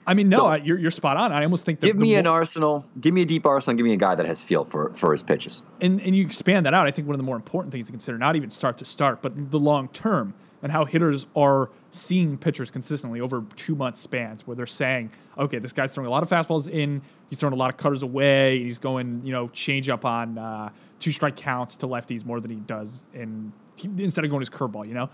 [0.07, 1.33] I mean, no, So- I, you're, you're spot on.
[1.33, 3.85] I almost think that Give me more- an arsenal, give me a deep arsenal, give
[3.87, 5.63] me a guy that has feel for for his pitches.
[5.81, 7.93] and, and you expand that out, I think one of the more important things to
[7.93, 12.37] consider, not even start to start, but the long term and how hitters are seeing
[12.37, 16.25] pitchers consistently over two month spans where they're saying, okay, this guy's throwing a lot
[16.25, 19.89] of fastballs in, he's throwing a lot of cutters away, he's going, you know, change
[19.89, 23.53] up on uh, two strike counts to lefties more than he does in
[23.99, 25.09] instead of going his curveball, you know?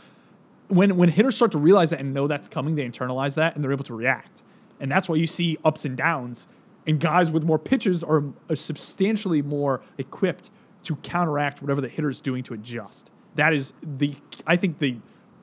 [0.68, 3.62] When when hitters start to realize that and know that's coming, they internalize that and
[3.62, 4.42] they're able to react.
[4.78, 6.48] And that's why you see ups and downs
[6.86, 10.48] and guys with more pitches are, are substantially more equipped
[10.84, 13.10] to counteract whatever the hitter is doing to adjust.
[13.34, 14.16] That is the
[14.46, 14.96] I think the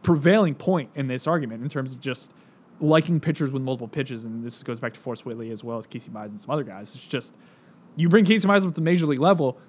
[0.07, 2.31] prevailing point in this argument in terms of just
[2.79, 5.85] liking pitchers with multiple pitches, and this goes back to Forrest Whitley as well as
[5.85, 6.95] Casey Mize and some other guys.
[6.95, 7.35] It's just
[7.97, 9.59] you bring Casey Mize up to the major league level,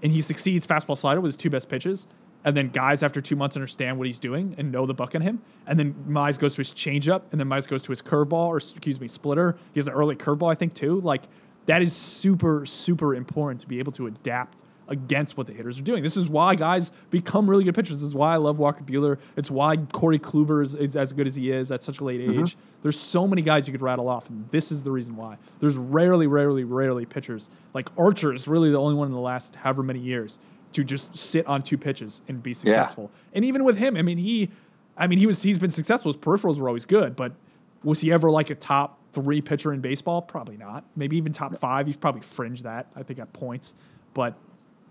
[0.00, 2.06] and he succeeds fastball slider with his two best pitches.
[2.44, 5.22] And then guys after two months understand what he's doing and know the buck on
[5.22, 5.42] him.
[5.66, 8.58] And then Mize goes to his changeup, and then Mize goes to his curveball, or
[8.58, 9.58] excuse me, splitter.
[9.74, 11.00] He has an early curveball, I think, too.
[11.00, 11.24] Like
[11.66, 15.82] that is super, super important to be able to adapt against what the hitters are
[15.82, 16.02] doing.
[16.02, 18.00] This is why guys become really good pitchers.
[18.00, 19.18] This is why I love Walker Buehler.
[19.36, 22.20] It's why Corey Kluber is, is as good as he is at such a late
[22.20, 22.40] mm-hmm.
[22.40, 22.56] age.
[22.82, 25.36] There's so many guys you could rattle off, and this is the reason why.
[25.60, 29.56] There's rarely, rarely, rarely pitchers like Archer is really the only one in the last
[29.56, 30.38] however many years
[30.72, 33.10] to just sit on two pitches and be successful.
[33.32, 34.50] And even with him, I mean he,
[34.96, 36.12] I mean he was he's been successful.
[36.12, 37.34] His peripherals were always good, but
[37.82, 40.22] was he ever like a top three pitcher in baseball?
[40.22, 40.84] Probably not.
[40.96, 41.86] Maybe even top five.
[41.86, 42.90] He's probably fringed that.
[42.96, 43.74] I think at points,
[44.14, 44.36] but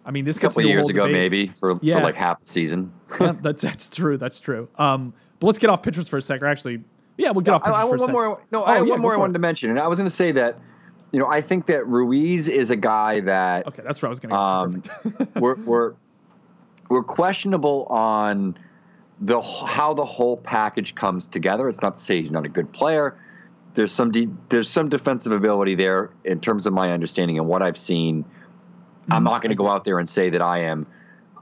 [0.08, 1.14] I mean this A couple years ago, debate.
[1.14, 1.98] maybe for, Yeah.
[1.98, 2.92] for like half a season.
[3.20, 4.18] Yeah, that's that's true.
[4.18, 4.70] That's true.
[4.78, 6.42] Um, but let's get off pitchers for a sec.
[6.42, 6.84] Or actually,
[7.18, 8.42] yeah, we'll get off I, pitchers I for a want one more.
[8.52, 9.34] No, Oh, I have yeah, one more I wanted it.
[9.34, 10.60] to mention, and I was going to say that,
[11.12, 14.20] you know, I think that Ruiz is a guy that Okay, that's where I was
[14.20, 14.82] going to Um,
[15.42, 15.94] we're we're
[16.90, 18.58] we're questionable on
[19.22, 21.68] the how the whole package comes together.
[21.70, 23.18] It's not to say he's not a good player.
[23.74, 27.62] There's some de- there's some defensive ability there in terms of my understanding and what
[27.62, 28.26] I've seen.
[29.10, 30.86] I'm not going to go out there and say that I am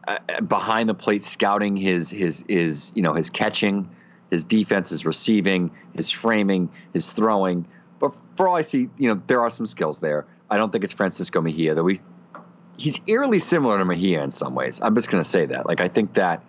[0.08, 3.90] uh, uh, behind the plate scouting his his his you know his catching,
[4.30, 7.66] his defense, his receiving, his framing, his throwing.
[8.00, 10.26] But for all I see, you know there are some skills there.
[10.50, 11.84] I don't think it's Francisco Mejia though.
[11.84, 12.02] We
[12.78, 14.80] he's eerily similar to Mejia in some ways.
[14.82, 15.66] I'm just going to say that.
[15.66, 16.44] Like I think that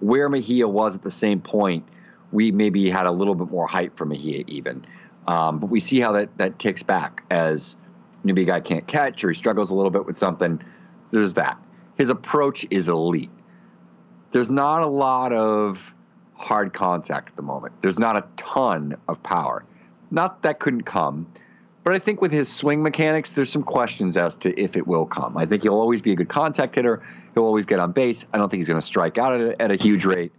[0.00, 1.86] where Mejia was at the same point,
[2.30, 4.84] we maybe had a little bit more hype for Mejia even.
[5.26, 7.76] Um, but we see how that that ticks back as
[8.24, 10.62] a guy can't catch or he struggles a little bit with something.
[11.10, 11.58] There's that.
[11.96, 13.30] His approach is elite.
[14.30, 15.94] There's not a lot of
[16.34, 17.74] hard contact at the moment.
[17.82, 19.64] There's not a ton of power.
[20.10, 21.26] Not that couldn't come,
[21.84, 25.06] but I think with his swing mechanics, there's some questions as to if it will
[25.06, 25.36] come.
[25.36, 27.02] I think he'll always be a good contact hitter.
[27.34, 28.24] He'll always get on base.
[28.32, 30.32] I don't think he's going to strike out at a, at a huge rate.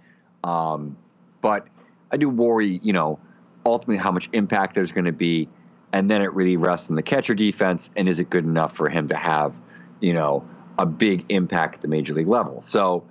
[0.44, 0.96] Um,
[1.42, 1.68] but
[2.12, 3.20] I do worry, you know,
[3.66, 5.50] ultimately how much impact there's going to be,
[5.94, 7.90] and then it really rests on the catcher defense.
[7.96, 9.54] And is it good enough for him to have,
[10.02, 10.46] you know,
[10.78, 12.60] a big impact at the major league level?
[12.62, 13.06] So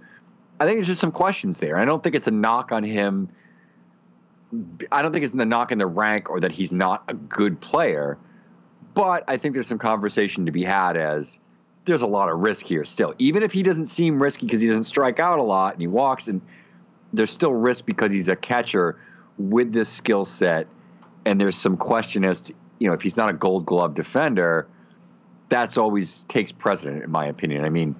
[0.60, 1.78] I think there's just some questions there.
[1.78, 3.28] I don't think it's a knock on him.
[4.90, 7.14] I don't think it's in the knock in the rank or that he's not a
[7.14, 8.18] good player,
[8.94, 11.38] but I think there's some conversation to be had as
[11.84, 13.14] there's a lot of risk here still.
[13.18, 15.86] Even if he doesn't seem risky because he doesn't strike out a lot and he
[15.86, 16.42] walks, and
[17.12, 18.98] there's still risk because he's a catcher
[19.38, 20.66] with this skill set,
[21.24, 24.66] and there's some question as to you know if he's not a Gold Glove defender,
[25.48, 27.64] that's always takes precedent in my opinion.
[27.64, 27.94] I mean,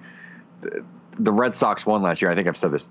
[0.61, 0.83] the,
[1.17, 2.29] the Red Sox won last year.
[2.29, 2.89] I think I've said this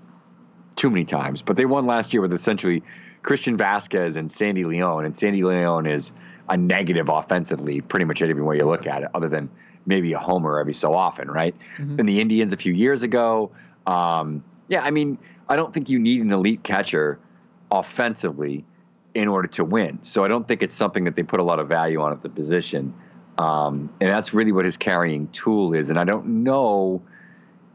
[0.75, 2.81] too many times, but they won last year with essentially
[3.21, 6.11] Christian Vazquez and Sandy Leon, and Sandy Leon is
[6.49, 9.49] a negative offensively, pretty much every way you look at it, other than
[9.85, 11.55] maybe a homer every so often, right?
[11.99, 13.51] And the Indians a few years ago,
[13.85, 17.19] um, yeah, I mean, I don't think you need an elite catcher
[17.71, 18.65] offensively
[19.13, 19.99] in order to win.
[20.01, 22.21] So I don't think it's something that they put a lot of value on at
[22.21, 22.93] the position.
[23.37, 25.89] Um, and that's really what his carrying tool is.
[25.89, 27.01] And I don't know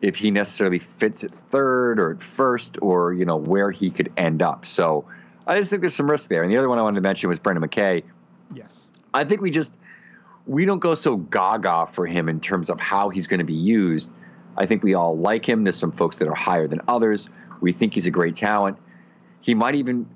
[0.01, 4.12] if he necessarily fits at third or at first or, you know, where he could
[4.16, 4.66] end up.
[4.66, 5.05] So
[5.46, 6.42] I just think there's some risk there.
[6.42, 8.05] And the other one I wanted to mention was Brendan McKay.
[8.55, 8.88] yes.
[9.14, 9.72] I think we just
[10.46, 13.55] we don't go so gaga for him in terms of how he's going to be
[13.55, 14.11] used.
[14.57, 15.64] I think we all like him.
[15.64, 17.29] There's some folks that are higher than others.
[17.61, 18.79] We think he's a great talent.
[19.40, 20.09] He might even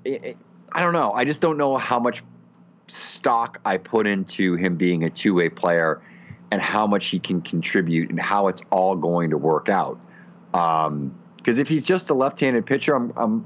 [0.73, 1.13] I- don't know.
[1.13, 2.23] I just don't know how much
[2.87, 6.01] stock I put into him being a two-way player
[6.51, 9.99] and how much he can contribute and how it's all going to work out.
[10.51, 13.45] Because if he's just a left-handed pitcher, I'm, I'm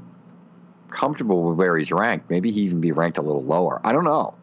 [0.90, 2.30] comfortable with where he's ranked.
[2.30, 3.80] Maybe he even be ranked a little lower.
[3.84, 4.34] I don't know.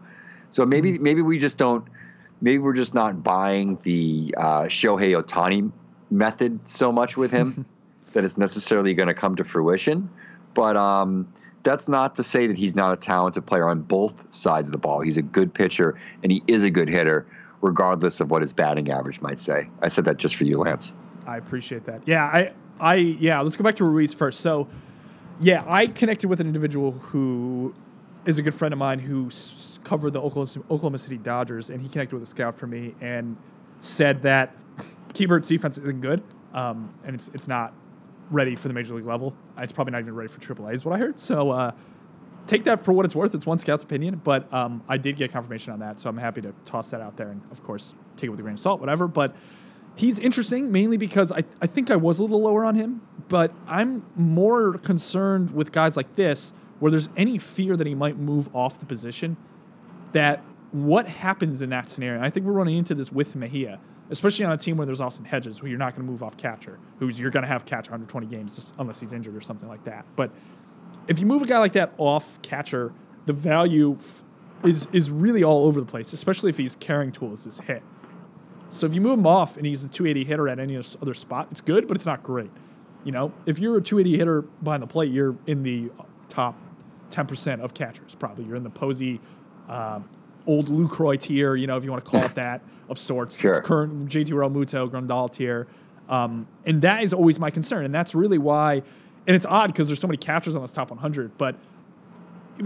[0.50, 1.84] So maybe maybe we just don't.
[2.40, 5.72] Maybe we're just not buying the uh, Shohei Ohtani
[6.10, 7.66] method so much with him
[8.12, 10.08] that it's necessarily going to come to fruition.
[10.54, 11.32] But um,
[11.64, 14.78] that's not to say that he's not a talented player on both sides of the
[14.78, 15.00] ball.
[15.00, 17.26] He's a good pitcher and he is a good hitter,
[17.62, 19.68] regardless of what his batting average might say.
[19.82, 20.94] I said that just for you, Lance.
[21.26, 22.02] I appreciate that.
[22.06, 23.40] Yeah, I, I, yeah.
[23.40, 24.40] Let's go back to Ruiz first.
[24.40, 24.68] So,
[25.40, 27.74] yeah, I connected with an individual who
[28.26, 31.88] is a good friend of mine who s- covered the Oklahoma, City Dodgers, and he
[31.88, 33.36] connected with a scout for me and
[33.80, 34.54] said that
[35.12, 36.22] Keibert's defense isn't good,
[36.52, 37.74] um, and it's it's not
[38.30, 39.34] ready for the major league level.
[39.58, 41.18] It's probably not even ready for AAA, is what I heard.
[41.20, 41.50] So.
[41.50, 41.72] Uh,
[42.46, 43.34] Take that for what it's worth.
[43.34, 46.42] It's one scout's opinion, but um, I did get confirmation on that, so I'm happy
[46.42, 47.30] to toss that out there.
[47.30, 49.08] And of course, take it with a grain of salt, whatever.
[49.08, 49.34] But
[49.96, 53.54] he's interesting mainly because I, I think I was a little lower on him, but
[53.66, 58.54] I'm more concerned with guys like this where there's any fear that he might move
[58.54, 59.38] off the position,
[60.12, 62.20] that what happens in that scenario?
[62.20, 65.24] I think we're running into this with Mejia, especially on a team where there's Austin
[65.24, 67.90] Hedges, who you're not going to move off catcher, who you're going to have catcher
[67.90, 70.04] 120 games just unless he's injured or something like that.
[70.16, 70.30] But
[71.08, 72.92] if you move a guy like that off catcher,
[73.26, 74.24] the value f-
[74.62, 77.82] is is really all over the place, especially if he's carrying tools is hit.
[78.70, 81.48] So if you move him off and he's a 280 hitter at any other spot,
[81.50, 82.50] it's good, but it's not great.
[83.04, 85.90] You know, if you're a 280 hitter behind the plate, you're in the
[86.28, 86.56] top
[87.10, 88.44] 10% of catchers, probably.
[88.44, 89.20] You're in the Posey,
[89.68, 90.00] uh,
[90.46, 93.38] old Lucroy tier, you know, if you want to call it that, of sorts.
[93.38, 93.60] Sure.
[93.60, 95.66] Current JT Realmuto, Grandal tier.
[96.08, 97.84] Um, and that is always my concern.
[97.84, 98.82] And that's really why,
[99.26, 101.56] and it's odd because there's so many catchers on this top 100, but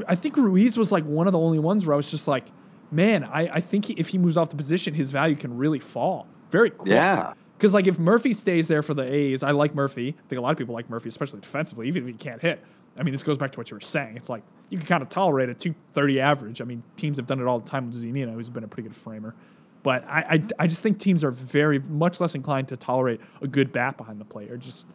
[0.07, 2.47] I think Ruiz was like one of the only ones where I was just like,
[2.91, 5.79] man, I, I think he, if he moves off the position, his value can really
[5.79, 6.93] fall very quick.
[6.93, 7.35] Yeah.
[7.57, 10.11] Because like if Murphy stays there for the A's, I like Murphy.
[10.19, 12.63] I think a lot of people like Murphy, especially defensively, even if he can't hit.
[12.97, 14.17] I mean, this goes back to what you were saying.
[14.17, 16.61] It's like you can kind of tolerate a 230 average.
[16.61, 18.89] I mean, teams have done it all the time with Zunino, who's been a pretty
[18.89, 19.35] good framer.
[19.83, 23.47] But I, I, I just think teams are very much less inclined to tolerate a
[23.47, 24.87] good bat behind the plate or just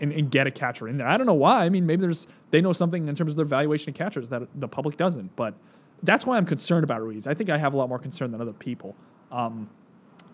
[0.00, 1.06] and, and get a catcher in there.
[1.06, 1.64] I don't know why.
[1.64, 4.42] I mean, maybe there's they know something in terms of their valuation of catchers that
[4.54, 5.34] the public doesn't.
[5.36, 5.54] But
[6.02, 7.26] that's why I'm concerned about Ruiz.
[7.26, 8.94] I think I have a lot more concern than other people.
[9.32, 9.70] Um,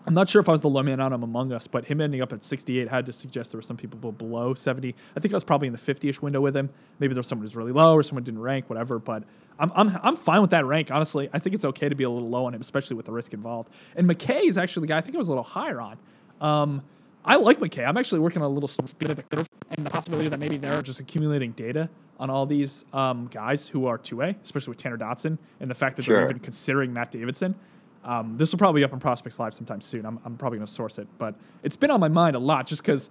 [0.05, 2.01] I'm not sure if I was the low man on him among us, but him
[2.01, 4.93] ending up at 68 had to suggest there were some people below 70.
[5.15, 6.69] I think I was probably in the 50ish window with him.
[6.99, 8.99] Maybe there was someone who's really low or someone didn't rank, whatever.
[8.99, 9.23] But
[9.59, 11.29] I'm, I'm, I'm fine with that rank, honestly.
[11.33, 13.33] I think it's okay to be a little low on him, especially with the risk
[13.33, 13.69] involved.
[13.95, 15.97] And McKay is actually the guy I think I was a little higher on.
[16.41, 16.83] Um,
[17.25, 17.87] I like McKay.
[17.87, 20.57] I'm actually working on a little speed of the curve and the possibility that maybe
[20.57, 21.89] they're just accumulating data
[22.19, 25.95] on all these um, guys who are 2A, especially with Tanner Dodson, and the fact
[25.97, 26.17] that Sure.
[26.17, 27.55] they're even considering Matt Davidson.
[28.03, 30.05] Um, this will probably be up on Prospects Live sometime soon.
[30.05, 32.67] I'm, I'm probably going to source it, but it's been on my mind a lot
[32.67, 33.09] just because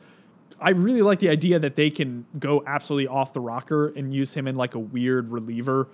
[0.61, 4.35] I really like the idea that they can go absolutely off the rocker and use
[4.35, 5.89] him in like a weird reliever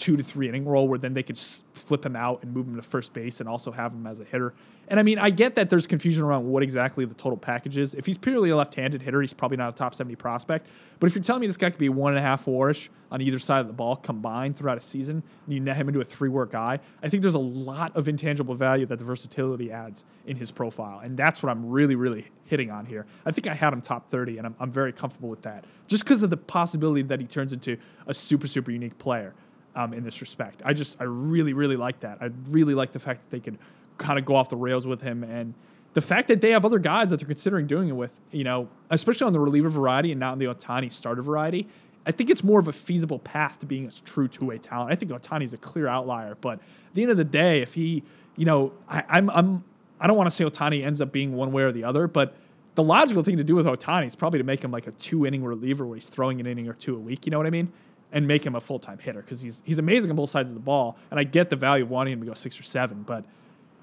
[0.00, 2.74] two to three inning role where then they could flip him out and move him
[2.76, 4.54] to first base and also have him as a hitter.
[4.88, 7.94] And I mean, I get that there's confusion around what exactly the total package is.
[7.94, 10.66] If he's purely a left-handed hitter, he's probably not a top 70 prospect.
[10.98, 13.20] But if you're telling me this guy could be one and a half warish on
[13.20, 16.04] either side of the ball combined throughout a season, and you net him into a
[16.04, 20.38] three-work guy, I think there's a lot of intangible value that the versatility adds in
[20.38, 20.98] his profile.
[20.98, 23.06] And that's what I'm really, really hitting on here.
[23.24, 25.66] I think I had him top 30, and I'm, I'm very comfortable with that.
[25.86, 27.76] Just because of the possibility that he turns into
[28.06, 29.34] a super, super unique player
[29.80, 30.62] um, in this respect.
[30.64, 32.18] I just, I really, really like that.
[32.20, 33.58] I really like the fact that they could
[33.98, 35.54] kind of go off the rails with him and
[35.94, 38.68] the fact that they have other guys that they're considering doing it with, you know,
[38.90, 41.66] especially on the reliever variety and not on the Ohtani starter variety.
[42.06, 44.92] I think it's more of a feasible path to being a true two-way talent.
[44.92, 48.02] I think Ohtani's a clear outlier, but at the end of the day, if he,
[48.36, 49.64] you know, I, I'm, I'm,
[50.00, 52.34] I don't want to say Ohtani ends up being one way or the other, but
[52.74, 55.44] the logical thing to do with Ohtani is probably to make him like a two-inning
[55.44, 57.26] reliever where he's throwing an inning or two a week.
[57.26, 57.72] You know what I mean?
[58.12, 60.54] And make him a full time hitter because he's he's amazing on both sides of
[60.54, 60.96] the ball.
[61.10, 63.24] And I get the value of wanting him to go six or seven, but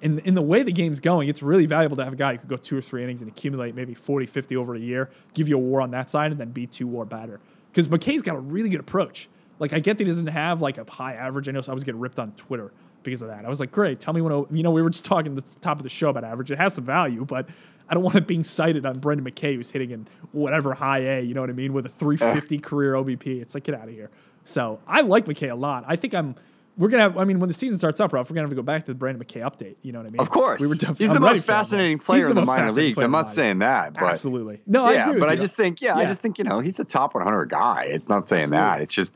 [0.01, 2.39] in in the way the game's going, it's really valuable to have a guy who
[2.39, 5.49] could go two or three innings and accumulate maybe 40, 50 over a year, give
[5.49, 7.39] you a war on that side, and then be two war batter.
[7.71, 9.29] Because McKay's got a really good approach.
[9.59, 11.49] Like I get that he doesn't have like a high average.
[11.49, 12.71] I know so I was getting ripped on Twitter
[13.03, 13.45] because of that.
[13.45, 15.59] I was like, great, tell me when you know we were just talking at the
[15.61, 16.51] top of the show about average.
[16.51, 17.49] It has some value, but
[17.89, 21.21] I don't want it being cited on Brendan McKay who's hitting in whatever high A,
[21.21, 23.41] you know what I mean, with a 350 career OBP.
[23.41, 24.09] It's like get out of here.
[24.45, 25.83] So I like McKay a lot.
[25.87, 26.35] I think I'm.
[26.77, 27.17] We're gonna have.
[27.17, 28.91] I mean, when the season starts up, Ralph, we're gonna have to go back to
[28.91, 29.77] the Brandon McKay update.
[29.81, 30.21] You know what I mean?
[30.21, 30.61] Of course.
[30.61, 30.75] we were.
[30.75, 31.57] def- He's I'm the most for that, man.
[31.57, 32.99] fascinating player in the minor leagues.
[32.99, 34.61] I'm not saying that, but Absolutely.
[34.67, 36.79] No, I yeah, agree but I just think, yeah, I just think, you know, he's
[36.79, 37.85] a top 100 guy.
[37.89, 38.67] It's not saying Absolutely.
[38.67, 38.81] that.
[38.81, 39.13] It's just,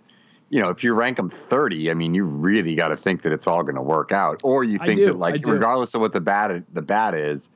[0.49, 3.31] you know, if you rank him 30, I mean, you really got to think that
[3.31, 6.13] it's all going to work out, or you think do, that, like, regardless of what
[6.13, 7.51] the bat the bat is,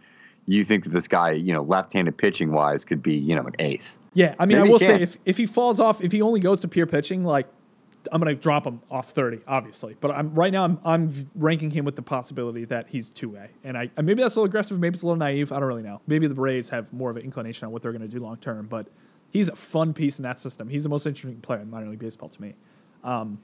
[0.48, 3.56] you think that this guy, you know, left-handed pitching wise, could be, you know, an
[3.60, 3.98] ace.
[4.14, 6.39] Yeah, I mean, Maybe I will say if if he falls off, if he only
[6.39, 7.48] goes to pure pitching, like
[8.12, 9.96] I'm gonna drop him off 30, obviously.
[10.00, 13.50] But I'm right now I'm I'm ranking him with the possibility that he's two A,
[13.64, 15.52] and I maybe that's a little aggressive, maybe it's a little naive.
[15.52, 16.02] I don't really know.
[16.08, 18.68] Maybe the Braves have more of an inclination on what they're gonna do long term,
[18.68, 18.88] but
[19.30, 20.70] he's a fun piece in that system.
[20.70, 22.56] He's the most interesting player in minor league baseball to me.
[23.04, 23.39] Um,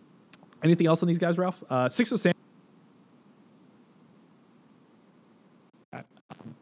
[0.63, 1.63] anything else on these guys, Ralph?
[1.69, 2.33] Uh, six of Sam.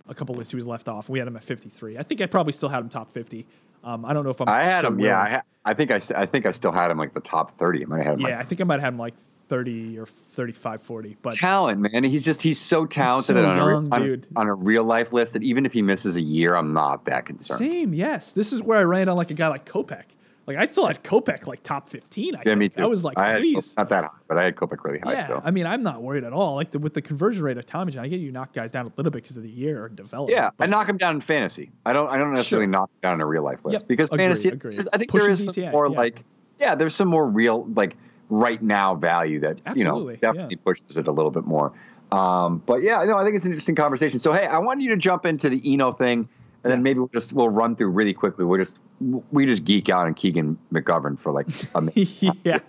[0.09, 1.07] A couple lists he was left off.
[1.07, 1.97] We had him at 53.
[1.97, 3.45] I think I probably still had him top 50.
[3.83, 4.49] Um, I don't know if I'm.
[4.49, 5.21] I had so him, yeah.
[5.21, 7.83] I, ha- I think I, I think I still had him like the top 30.
[7.83, 9.13] I might have had him Yeah, I think I might have him like
[9.47, 11.17] 30 or 35, 40.
[11.21, 12.03] But talent, man.
[12.03, 14.27] He's just he's so talented so on, a, re- on, dude.
[14.35, 17.25] on a real life list that even if he misses a year, I'm not that
[17.25, 17.59] concerned.
[17.59, 18.31] same, yes.
[18.31, 20.03] This is where I ran on like a guy like Kopech.
[20.49, 22.35] Like I still had Kopech like top 15.
[22.35, 22.83] I Yeah, me too.
[22.83, 23.77] I was like, I had, please.
[23.77, 25.41] not that high, but I had Kopech really high Yeah, still.
[25.45, 26.55] I mean, I'm not worried at all.
[26.55, 28.87] Like the, with the conversion rate of Tommy John, I get you knock guys down
[28.87, 30.35] a little bit because of the year and development.
[30.37, 31.69] Yeah, I knock him down in fantasy.
[31.85, 32.09] I don't.
[32.09, 32.71] I don't necessarily Sure.
[32.71, 34.49] knock down in a real life list Yep, because agreed, fantasy.
[34.49, 35.97] there's- I think Pushes there is some VTA, more yeah.
[35.97, 36.23] like.
[36.59, 37.95] Yeah, there's some more real like
[38.29, 40.19] right now value that you know Absolutely, yeah.
[40.31, 41.71] definitely pushes it a little bit more.
[42.11, 44.19] Um, but yeah, no, I think it's an interesting conversation.
[44.19, 46.27] So hey, I want you to jump into the Eno thing,
[46.63, 48.45] and then maybe we'll just we'll run through really quickly.
[48.45, 52.09] We'll just we just geek out on Keegan McGovern for like a minute.
[52.43, 52.59] yeah,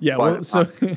[0.00, 0.16] yeah.
[0.16, 0.96] But, Well, so, uh, well,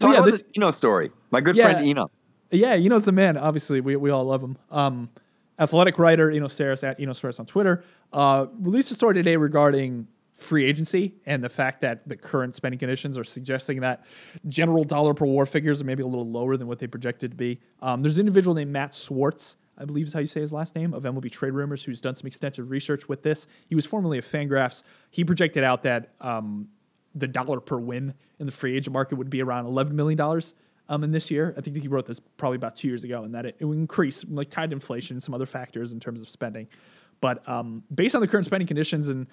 [0.00, 1.10] yeah, about this, Eno story.
[1.30, 1.72] My good Yeah.
[1.72, 2.08] friend Eno.
[2.50, 3.36] Yeah, Eno's the man.
[3.36, 4.56] Obviously, we, we all love him.
[4.70, 5.10] Um,
[5.58, 10.08] athletic writer Eno Sarris at Eno Sarris on Twitter uh, released a story today regarding
[10.34, 14.02] free agency and the fact that the current spending conditions are suggesting that
[14.48, 17.36] general dollar per war figures are maybe a little lower than what they projected to
[17.36, 17.60] be.
[17.82, 19.56] Um, there's an individual named Matt Swartz.
[19.80, 22.14] I believe is how you say his last name of MLB Trade Rumors, who's done
[22.14, 23.46] some extensive research with this.
[23.66, 24.82] He was formerly of Fangraphs.
[25.10, 26.68] He projected out that um,
[27.14, 30.20] the dollar per win in the free agent market would be around $11 million
[30.88, 31.54] um, in this year.
[31.56, 33.78] I think he wrote this probably about two years ago, and that it, it would
[33.78, 36.68] increase, like tied to inflation and some other factors in terms of spending.
[37.20, 39.26] But um, based on the current spending conditions and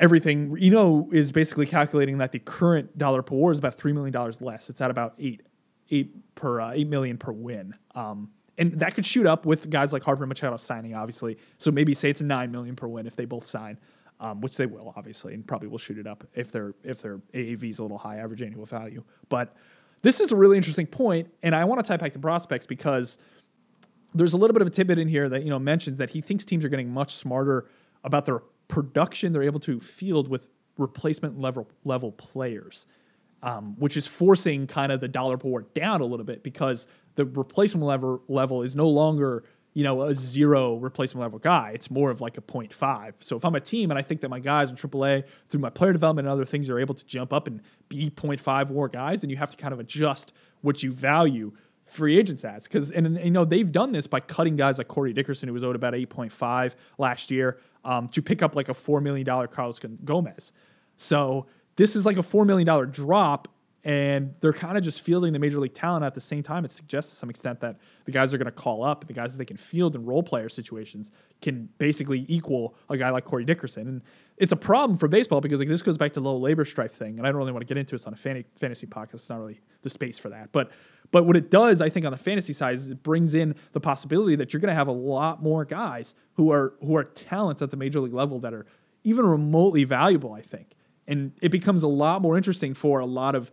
[0.00, 4.34] everything, Eno is basically calculating that the current dollar per war is about $3 million
[4.40, 4.68] less.
[4.68, 5.42] It's at about eight,
[5.90, 7.74] eight per, uh, eight million per win.
[7.94, 11.38] Um, and that could shoot up with guys like Harper and Machado signing, obviously.
[11.58, 13.78] So maybe say it's nine million per win if they both sign,
[14.20, 17.18] um, which they will, obviously, and probably will shoot it up if their if their
[17.34, 19.02] AAV is a little high, average annual value.
[19.28, 19.54] But
[20.02, 23.18] this is a really interesting point, and I want to tie back to prospects because
[24.14, 26.20] there's a little bit of a tidbit in here that you know mentions that he
[26.20, 27.66] thinks teams are getting much smarter
[28.04, 30.48] about their production they're able to field with
[30.78, 32.86] replacement level level players,
[33.42, 36.86] um, which is forcing kind of the dollar per down a little bit because
[37.16, 39.44] the replacement level level is no longer
[39.74, 41.72] you know a zero replacement level guy.
[41.74, 43.14] It's more of like a 0.5.
[43.20, 45.70] So if I'm a team and I think that my guys in AAA through my
[45.70, 49.20] player development and other things are able to jump up and be 0.5 war guys,
[49.20, 51.52] then you have to kind of adjust what you value
[51.84, 54.88] free agents as because and, and, you know they've done this by cutting guys like
[54.88, 58.74] Corey Dickerson who was owed about 8.5 last year um, to pick up like a
[58.74, 60.52] four million dollar Carlos Gomez.
[60.96, 61.46] So
[61.76, 63.48] this is like a four million dollar drop,
[63.86, 66.64] and they're kind of just fielding the major league talent at the same time.
[66.64, 69.30] It suggests to some extent that the guys are going to call up, the guys
[69.30, 73.44] that they can field in role player situations can basically equal a guy like Corey
[73.44, 73.86] Dickerson.
[73.86, 74.02] And
[74.38, 76.90] it's a problem for baseball because like this goes back to the low labor strife
[76.90, 79.14] thing, and I don't really want to get into this on a fantasy podcast.
[79.14, 80.72] It's not really the space for that, but
[81.12, 83.78] but what it does, I think, on the fantasy side is it brings in the
[83.78, 87.62] possibility that you're going to have a lot more guys who are who are talents
[87.62, 88.66] at the major league level that are
[89.04, 90.32] even remotely valuable.
[90.32, 90.74] I think,
[91.06, 93.52] and it becomes a lot more interesting for a lot of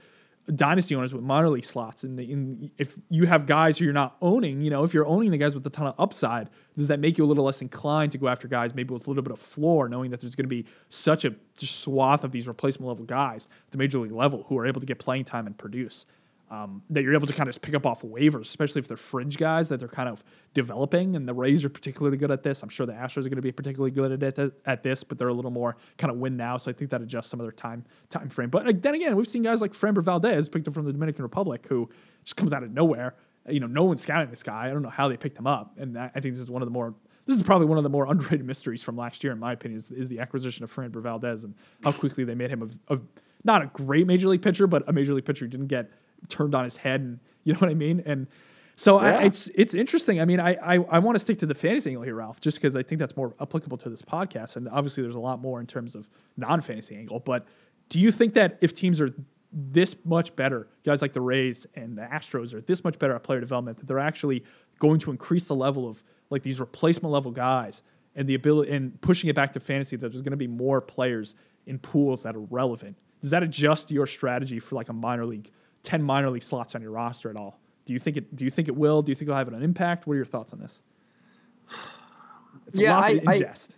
[0.54, 2.04] dynasty owners with minor league slots.
[2.04, 5.38] And if you have guys who you're not owning, you know, if you're owning the
[5.38, 8.18] guys with a ton of upside, does that make you a little less inclined to
[8.18, 10.50] go after guys maybe with a little bit of floor, knowing that there's going to
[10.50, 14.58] be such a swath of these replacement level guys at the major league level who
[14.58, 16.06] are able to get playing time and produce?
[16.52, 19.38] Um, that you're able to kind of pick up off waivers, especially if they're fringe
[19.38, 20.24] guys that they're kind of
[20.54, 21.16] developing.
[21.16, 22.62] And the Rays are particularly good at this.
[22.62, 25.18] I'm sure the Astros are going to be particularly good at it, at this, but
[25.18, 26.58] they're a little more kind of win now.
[26.58, 28.52] So I think that adjusts some of their time time frame.
[28.52, 31.66] But then again, we've seen guys like Framber Valdez picked up from the Dominican Republic,
[31.70, 31.90] who
[32.24, 33.16] just comes out of nowhere.
[33.50, 34.68] You know, no one's scouting this guy.
[34.68, 36.68] I don't know how they picked him up, and I think this is one of
[36.68, 36.94] the more
[37.26, 39.78] this is probably one of the more underrated mysteries from last year, in my opinion,
[39.78, 43.00] is, is the acquisition of Framber Valdez and how quickly they made him a
[43.46, 45.92] not a great major league pitcher, but a major league pitcher who didn't get
[46.30, 48.02] turned on his head, and you know what I mean.
[48.06, 48.28] And
[48.76, 50.20] so I, it's it's interesting.
[50.20, 52.58] I mean, I I, I want to stick to the fantasy angle here, Ralph, just
[52.58, 54.56] because I think that's more applicable to this podcast.
[54.56, 57.20] And obviously, there's a lot more in terms of non-fantasy angle.
[57.20, 57.46] But
[57.90, 59.12] do you think that if teams are
[59.52, 63.24] this much better, guys like the Rays and the Astros are this much better at
[63.24, 64.44] player development, that they're actually
[64.80, 67.84] going to increase the level of like these replacement level guys
[68.16, 70.82] and the ability and pushing it back to fantasy that there's going to be more
[70.82, 72.98] players in pools that are relevant.
[73.22, 75.50] Does that adjust your strategy for like a minor league,
[75.84, 77.60] ten minor league slots on your roster at all?
[77.86, 78.36] Do you think it?
[78.36, 79.02] Do you think it will?
[79.02, 80.08] Do you think it'll have an impact?
[80.08, 80.82] What are your thoughts on this?
[82.68, 83.76] It's Yeah, a lot I- to I- ingest.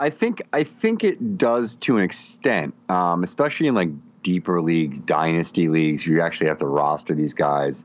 [0.00, 3.90] I think I think it does to an extent, um, especially in like
[4.22, 7.84] deeper leagues, dynasty leagues, where you actually have to roster these guys.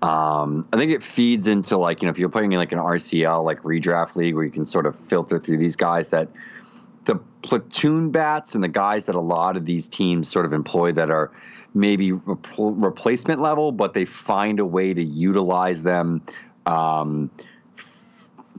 [0.00, 2.78] Um, I think it feeds into like you know if you're playing in like an
[2.78, 6.28] RCL like redraft league where you can sort of filter through these guys that
[7.04, 10.90] the platoon bats and the guys that a lot of these teams sort of employ
[10.92, 11.30] that are
[11.74, 16.22] maybe repl- replacement level, but they find a way to utilize them.
[16.66, 17.30] Um,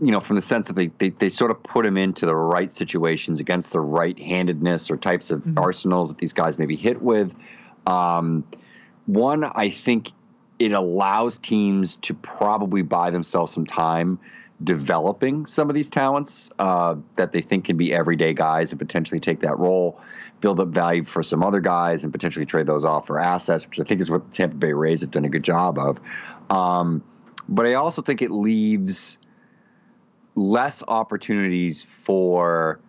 [0.01, 2.35] you know, from the sense that they, they, they sort of put him into the
[2.35, 7.01] right situations against the right handedness or types of arsenals that these guys maybe hit
[7.01, 7.35] with.
[7.85, 8.43] Um,
[9.05, 10.09] one, I think
[10.59, 14.19] it allows teams to probably buy themselves some time
[14.63, 19.19] developing some of these talents uh, that they think can be everyday guys and potentially
[19.19, 19.99] take that role,
[20.43, 23.79] build up value for some other guys, and potentially trade those off for assets, which
[23.79, 26.01] I think is what the Tampa Bay Rays have done a good job of.
[26.49, 27.01] Um,
[27.47, 29.19] but I also think it leaves
[30.35, 32.81] less opportunities for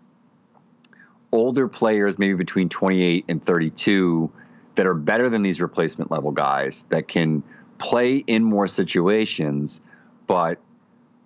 [1.30, 4.32] older players, maybe between 28 and 32,
[4.74, 7.44] that are better than these replacement level guys that can
[7.78, 9.80] play in more situations,
[10.26, 10.59] but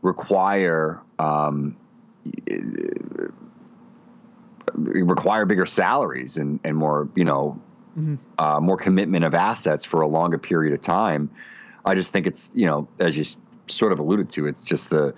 [0.02, 1.74] require um,
[4.74, 7.60] require bigger salaries and, and more, you know,
[8.38, 11.30] uh, more commitment of assets for a longer period of time.
[11.84, 13.24] I just think it's, you know, as you
[13.66, 15.14] sort of alluded to, it's just the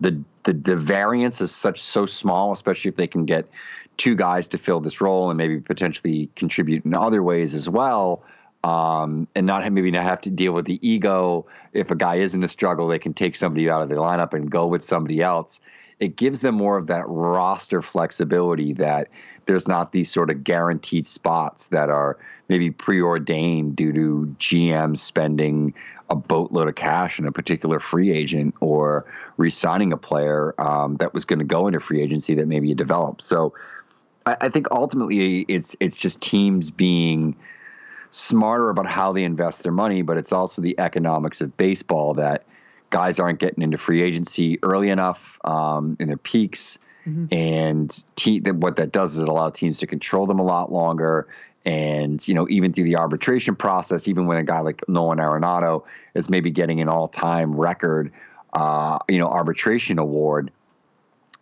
[0.00, 3.48] the the, the variance is such so small, especially if they can get
[3.96, 8.24] two guys to fill this role and maybe potentially contribute in other ways as well.
[8.64, 11.46] Um, and not maybe not have to deal with the ego.
[11.72, 14.34] If a guy is in a struggle, they can take somebody out of the lineup
[14.34, 15.58] and go with somebody else.
[15.98, 19.08] It gives them more of that roster flexibility that
[19.46, 25.74] there's not these sort of guaranteed spots that are maybe preordained due to GM spending
[26.10, 29.06] a boatload of cash in a particular free agent or
[29.38, 32.74] re-signing a player um, that was going to go into free agency that maybe you
[32.74, 33.22] developed.
[33.22, 33.54] So
[34.26, 37.34] I, I think ultimately it's it's just teams being
[38.12, 42.44] smarter about how they invest their money, but it's also the economics of baseball that
[42.90, 46.78] guys aren't getting into free agency early enough um, in their peaks.
[47.32, 50.70] And te- that what that does is it allows teams to control them a lot
[50.70, 51.26] longer.
[51.64, 55.84] And, you know, even through the arbitration process, even when a guy like Nolan Arenado
[56.14, 58.12] is maybe getting an all time record,
[58.52, 60.52] uh, you know, arbitration award,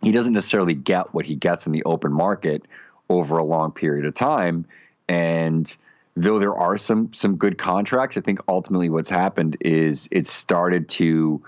[0.02, 2.62] he doesn't necessarily get what he gets in the open market
[3.08, 4.64] over a long period of time.
[5.08, 5.76] And
[6.22, 10.88] though there are some some good contracts, I think ultimately what's happened is it started
[10.90, 11.42] to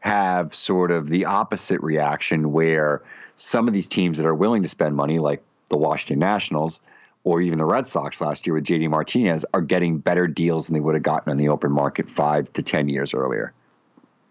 [0.00, 3.02] have sort of the opposite reaction where
[3.36, 6.80] some of these teams that are willing to spend money, like the Washington Nationals
[7.24, 10.74] or even the Red Sox last year with JD Martinez, are getting better deals than
[10.74, 13.52] they would have gotten on the open market five to ten years earlier.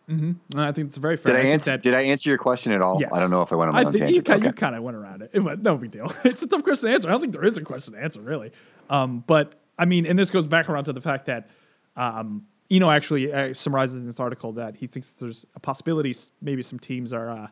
[0.07, 1.33] I think it's very fair.
[1.33, 1.71] Did I, think answer?
[1.71, 2.99] that- did I answer your question at all?
[3.01, 3.09] Yes.
[3.11, 4.83] I don't know if I went on my I think you kind, you kind of
[4.83, 5.31] went around it.
[5.33, 6.13] It was- no big deal.
[6.23, 7.07] It's a tough question to answer.
[7.09, 8.51] I don't think there is a question to answer really.
[8.89, 11.49] Um, but I mean, and this goes back around to the fact that
[11.95, 16.61] um, Eno actually uh, summarizes in this article that he thinks there's a possibility maybe
[16.61, 17.47] some teams are uh,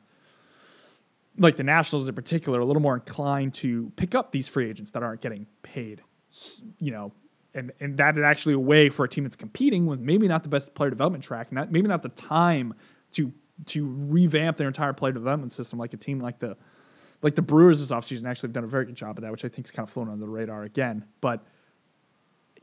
[1.38, 4.92] like the Nationals in particular a little more inclined to pick up these free agents
[4.92, 6.02] that aren't getting paid.
[6.80, 7.14] You know.
[7.56, 10.42] And, and that is actually a way for a team that's competing with maybe not
[10.42, 12.74] the best player development track, not maybe not the time
[13.12, 13.32] to
[13.68, 16.58] to revamp their entire player development system like a team like the
[17.22, 19.46] like the Brewers this offseason actually have done a very good job of that, which
[19.46, 21.06] I think is kind of flown under the radar again.
[21.22, 21.46] But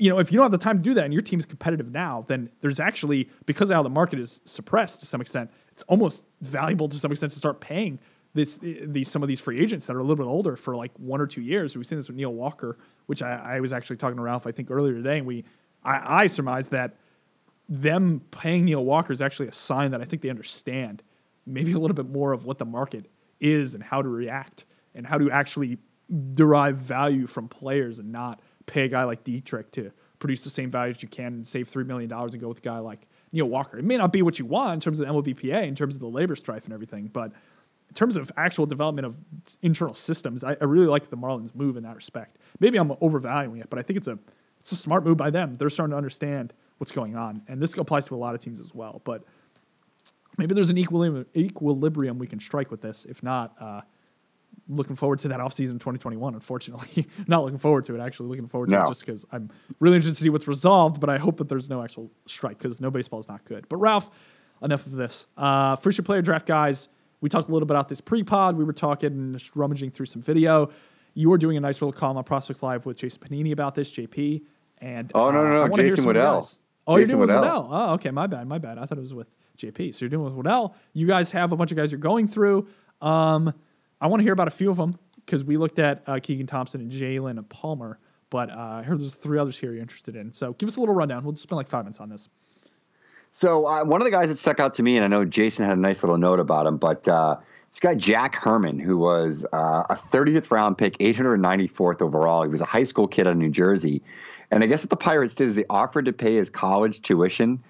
[0.01, 1.93] you know, if you don't have the time to do that and your team's competitive
[1.93, 5.83] now, then there's actually because of how the market is suppressed to some extent, it's
[5.89, 8.01] almost valuable to some extent to start paying
[8.33, 10.75] this eh, these some of these free agents that are a little bit older for
[10.75, 11.77] like one or two years.
[11.77, 14.53] We've seen this with Neil Walker, which I, I was actually talking to Ralph I
[14.53, 15.45] think earlier today, and we
[15.85, 16.97] I, I that
[17.69, 21.03] them paying Neil Walker is actually a sign that I think they understand
[21.45, 25.07] maybe a little bit more of what the market is and how to react and
[25.07, 25.77] how to actually
[26.35, 28.41] derive value from players and not
[28.71, 31.71] pay a guy like Dietrich to produce the same value as you can and save
[31.71, 33.79] $3 million and go with a guy like Neil Walker.
[33.79, 36.01] It may not be what you want in terms of the MLBPA, in terms of
[36.01, 37.33] the labor strife and everything, but
[37.89, 39.17] in terms of actual development of
[39.63, 42.39] internal systems, I, I really like the Marlins move in that respect.
[42.61, 44.19] Maybe I'm overvaluing it, but I think it's a
[44.61, 45.55] it's a smart move by them.
[45.55, 48.61] They're starting to understand what's going on, and this applies to a lot of teams
[48.61, 49.01] as well.
[49.05, 49.25] But
[50.37, 53.05] maybe there's an equilibrium, equilibrium we can strike with this.
[53.07, 53.81] If not, uh,
[54.69, 56.35] looking forward to that offseason 2021.
[56.35, 58.01] Unfortunately, not looking forward to it.
[58.01, 58.83] Actually, looking forward to No.
[58.83, 61.01] it just because I'm really interested to see what's resolved.
[61.01, 63.69] But I hope that there's no actual strike because no baseball is not good.
[63.69, 64.11] But Ralph,
[64.63, 65.27] enough of this.
[65.37, 66.89] Uh, first year player draft guys.
[67.23, 68.57] We talked a little bit about this pre-pod.
[68.57, 70.71] We were talking and just rummaging through some video.
[71.13, 73.91] You were doing a nice little column on Prospects Live with Jason Pennini about this,
[73.93, 74.43] JP.
[74.79, 76.41] And Oh, no, uh, no, no, hear Jason Woodell.
[76.41, 76.59] guys.
[76.87, 77.65] Oh, you're Jason doing with Woodell.
[77.65, 77.69] Woodell.
[77.71, 78.11] Oh, okay.
[78.11, 78.47] My bad.
[78.49, 78.79] My bad.
[78.79, 79.29] I thought it was with
[79.59, 79.95] JP.
[79.95, 80.73] So you're doing with Woodell.
[80.95, 82.67] You guys have a bunch of guys you're going through.
[83.03, 83.53] Um,
[84.01, 86.47] I want to hear about a few of them because we looked at uh, Keegan
[86.47, 87.99] Thompson and Jalen and Palmer,
[88.31, 90.33] but uh, I heard there's three others here you're interested in.
[90.33, 91.25] So give us a little rundown.
[91.25, 92.29] We'll just spend like five minutes on this.
[93.33, 95.65] So uh, one of the guys that stuck out to me, and I know Jason
[95.65, 97.37] had a nice little note about him, but uh,
[97.71, 102.43] this guy Jack Herman, who was uh, a 30th round pick, 894th overall.
[102.43, 104.03] He was a high school kid out of New Jersey,
[104.51, 107.63] and I guess what the Pirates did is they offered to pay his college tuition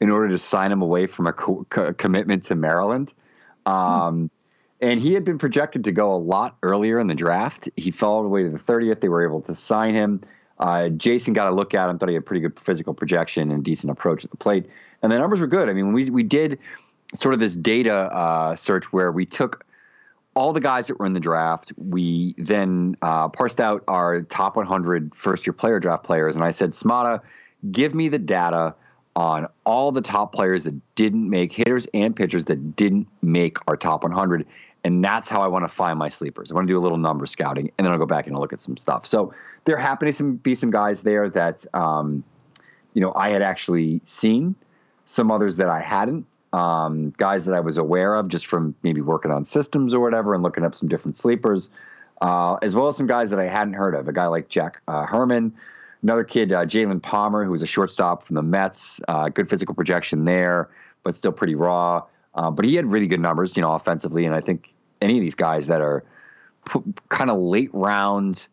[0.00, 3.14] in order to sign him away from a co- co- commitment to Maryland.
[3.64, 4.30] Um,
[4.80, 7.68] And he had been projected to go a lot earlier in the draft.
[7.76, 9.00] He fell all the way to the 30th.
[9.00, 10.22] They were able to sign him.
[10.58, 13.62] Uh, Jason got a look at him, thought he had pretty good physical projection and
[13.62, 14.66] decent approach at the plate.
[15.02, 15.68] And the numbers were good.
[15.68, 16.58] I mean, we, we did
[17.14, 19.64] sort of this data uh, search where we took
[20.34, 21.72] all the guys that were in the draft.
[21.76, 26.36] We then uh, parsed out our top 100 first year player draft players.
[26.36, 27.20] And I said, Smada,
[27.70, 28.74] give me the data
[29.14, 33.76] on all the top players that didn't make hitters and pitchers that didn't make our
[33.76, 34.46] top 100.
[34.86, 36.52] And that's how I want to find my sleepers.
[36.52, 38.52] I want to do a little number scouting, and then I'll go back and look
[38.52, 39.04] at some stuff.
[39.04, 39.34] So
[39.64, 42.22] there happen to be some guys there that, um,
[42.94, 44.54] you know, I had actually seen,
[45.04, 49.00] some others that I hadn't, um, guys that I was aware of just from maybe
[49.00, 51.68] working on systems or whatever and looking up some different sleepers,
[52.22, 54.06] uh, as well as some guys that I hadn't heard of.
[54.06, 55.52] A guy like Jack uh, Herman,
[56.04, 59.74] another kid, uh, Jalen Palmer, who was a shortstop from the Mets, uh, good physical
[59.74, 60.68] projection there,
[61.02, 62.04] but still pretty raw.
[62.36, 64.24] Uh, but he had really good numbers, you know, offensively.
[64.24, 66.04] And I think any of these guys that are
[67.08, 68.46] kind of late round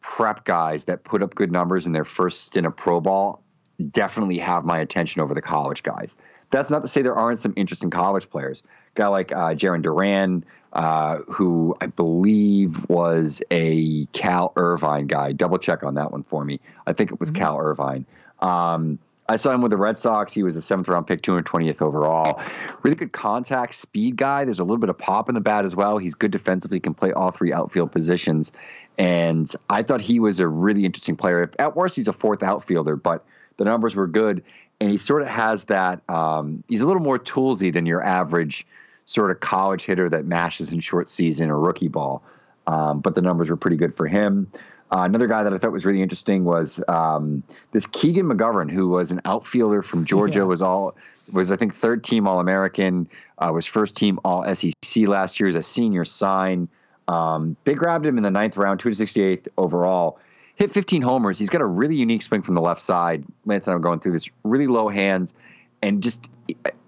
[0.00, 3.42] prep guys that put up good numbers in their first stint of pro ball
[3.90, 6.16] definitely have my attention over the college guys.
[6.50, 8.62] That's not to say there aren't some interesting college players.
[8.94, 10.44] A guy like uh, Jarren Duran,
[10.74, 15.32] uh, who I believe was a Cal Irvine guy.
[15.32, 16.60] Double check on that one for me.
[16.86, 17.42] I think it was mm-hmm.
[17.42, 18.06] Cal Irvine.
[18.40, 18.98] Um,
[19.28, 20.32] I saw him with the Red Sox.
[20.32, 22.42] He was a seventh round pick, 220th overall.
[22.82, 24.44] Really good contact speed guy.
[24.44, 25.96] There's a little bit of pop in the bat as well.
[25.96, 28.52] He's good defensively, He can play all three outfield positions.
[28.98, 31.50] And I thought he was a really interesting player.
[31.58, 33.24] At worst, he's a fourth outfielder, but
[33.56, 34.44] the numbers were good.
[34.80, 38.66] And he sort of has that, um, he's a little more toolsy than your average
[39.06, 42.22] sort of college hitter that mashes in short season or rookie ball.
[42.66, 44.50] Um, but the numbers were pretty good for him.
[44.92, 48.88] Uh, another guy that I thought was really interesting was um, this Keegan McGovern, who
[48.88, 50.40] was an outfielder from Georgia.
[50.40, 50.44] Yeah.
[50.44, 50.94] Was all
[51.32, 53.08] was I think third team All American.
[53.38, 56.68] Uh, was first team All SEC last year as a senior sign.
[57.08, 60.18] Um, they grabbed him in the ninth round, two to sixty eighth overall.
[60.56, 61.36] Hit 15 homers.
[61.36, 63.24] He's got a really unique swing from the left side.
[63.44, 65.34] Lance and I'm going through this really low hands,
[65.82, 66.28] and just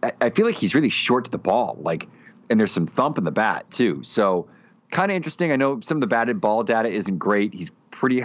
[0.02, 1.76] I, I feel like he's really short to the ball.
[1.80, 2.06] Like,
[2.48, 4.04] and there's some thump in the bat too.
[4.04, 4.46] So
[4.90, 5.50] kind of interesting.
[5.50, 7.52] I know some of the batted ball data isn't great.
[7.52, 8.22] He's pretty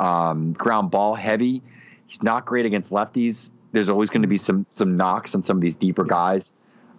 [0.00, 1.62] um, ground ball heavy.
[2.06, 3.50] He's not great against lefties.
[3.72, 6.52] There's always going to be some some knocks on some of these deeper guys.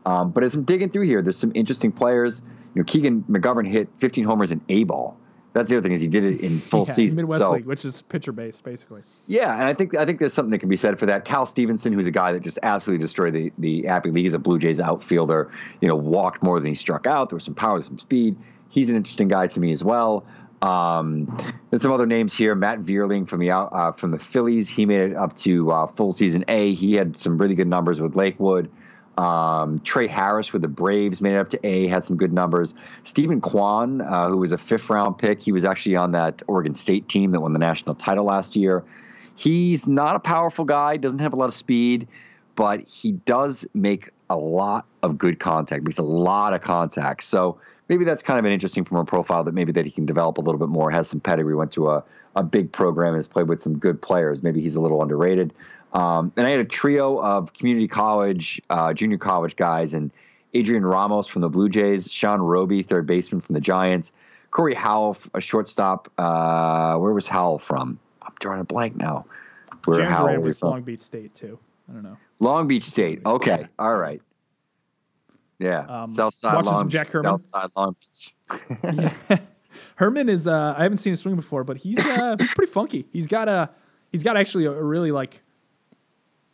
[0.05, 2.41] Um, but as I'm digging through here, there's some interesting players.
[2.73, 5.17] You know, Keegan McGovern hit 15 homers in A ball.
[5.51, 7.17] That's the other thing is he did it in full yeah, season.
[7.17, 9.01] Midwest so, League, which is pitcher based, basically.
[9.25, 11.25] Yeah, and I think I think there's something that can be said for that.
[11.25, 14.39] Cal Stevenson, who's a guy that just absolutely destroyed the the Appy League, is a
[14.39, 15.51] Blue Jays outfielder.
[15.81, 17.29] You know, walked more than he struck out.
[17.29, 18.37] There was some power, some speed.
[18.69, 20.25] He's an interesting guy to me as well.
[20.61, 21.37] Um,
[21.71, 24.67] and some other names here: Matt Vierling from the uh, from the Phillies.
[24.69, 26.73] He made it up to uh, full season A.
[26.73, 28.69] He had some really good numbers with Lakewood.
[29.17, 31.87] Um, Trey Harris with the Braves made it up to A.
[31.87, 32.75] Had some good numbers.
[33.03, 36.75] Steven Kwan, uh, who was a fifth round pick, he was actually on that Oregon
[36.75, 38.83] State team that won the national title last year.
[39.35, 40.97] He's not a powerful guy.
[40.97, 42.07] Doesn't have a lot of speed,
[42.55, 45.83] but he does make a lot of good contact.
[45.83, 47.23] Makes a lot of contact.
[47.23, 47.59] So
[47.89, 50.37] maybe that's kind of an interesting from a profile that maybe that he can develop
[50.37, 50.91] a little bit more.
[50.91, 51.55] Has some pedigree.
[51.55, 52.03] Went to a,
[52.35, 54.43] a big program and has played with some good players.
[54.43, 55.53] Maybe he's a little underrated.
[55.93, 60.11] Um, and I had a trio of community college, uh, junior college guys, and
[60.53, 64.11] Adrian Ramos from the Blue Jays, Sean Roby, third baseman from the Giants,
[64.51, 66.11] Corey Howell, a shortstop.
[66.17, 67.99] Uh, where was Howell from?
[68.21, 69.25] I'm drawing a blank now.
[69.85, 70.69] Where Howell was from.
[70.71, 71.59] Long Beach State too.
[71.89, 72.17] I don't know.
[72.39, 73.21] Long Beach State.
[73.25, 73.67] Okay.
[73.79, 74.21] All right.
[75.59, 77.39] Yeah, um, South Side watching Long, some Jack Herman.
[77.39, 78.35] South Side Long Beach.
[79.29, 79.37] yeah.
[79.95, 80.47] Herman is.
[80.47, 83.07] Uh, I haven't seen him swing before, but he's uh, he's pretty funky.
[83.11, 83.69] He's got a
[84.11, 85.43] he's got actually a, a really like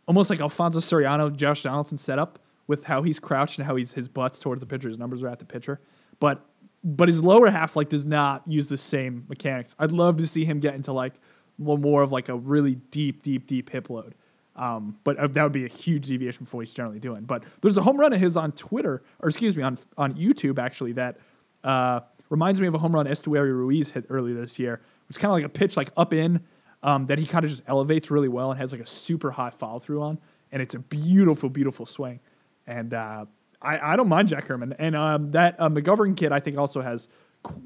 [0.08, 4.08] almost like Alfonso Soriano, Josh Donaldson setup with how he's crouched and how he's his
[4.08, 4.88] butts towards the pitcher.
[4.88, 5.82] His numbers are at the pitcher,
[6.20, 6.46] but
[6.84, 9.76] but his lower half like does not use the same mechanics.
[9.80, 11.14] I'd love to see him get into like
[11.58, 14.16] more of like a really deep, deep, deep hip load.
[14.56, 17.24] Um, but uh, that would be a huge deviation from what he's generally doing.
[17.24, 20.60] But there's a home run of his on Twitter, or excuse me, on on YouTube
[20.60, 21.18] actually that
[21.64, 24.82] uh, reminds me of a home run Esteury Ruiz hit earlier this year.
[25.10, 26.42] It's kind of like a pitch like up in
[26.84, 29.50] um, that he kind of just elevates really well and has like a super high
[29.50, 30.20] follow through on,
[30.52, 32.20] and it's a beautiful, beautiful swing.
[32.68, 33.26] And uh,
[33.62, 36.82] I, I don't mind Jack Herman, and um, that uh, McGovern kid I think also
[36.82, 37.10] has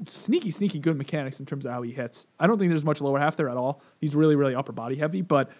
[0.08, 2.26] sneaky, sneaky good mechanics in terms of how he hits.
[2.40, 3.82] I don't think there's much lower half there at all.
[4.00, 5.50] He's really, really upper body heavy, but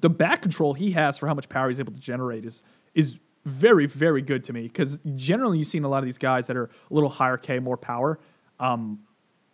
[0.00, 2.62] the back control he has for how much power he's able to generate is
[2.94, 6.46] is very very good to me because generally you've seen a lot of these guys
[6.48, 8.18] that are a little higher K, more power.
[8.58, 9.00] Um,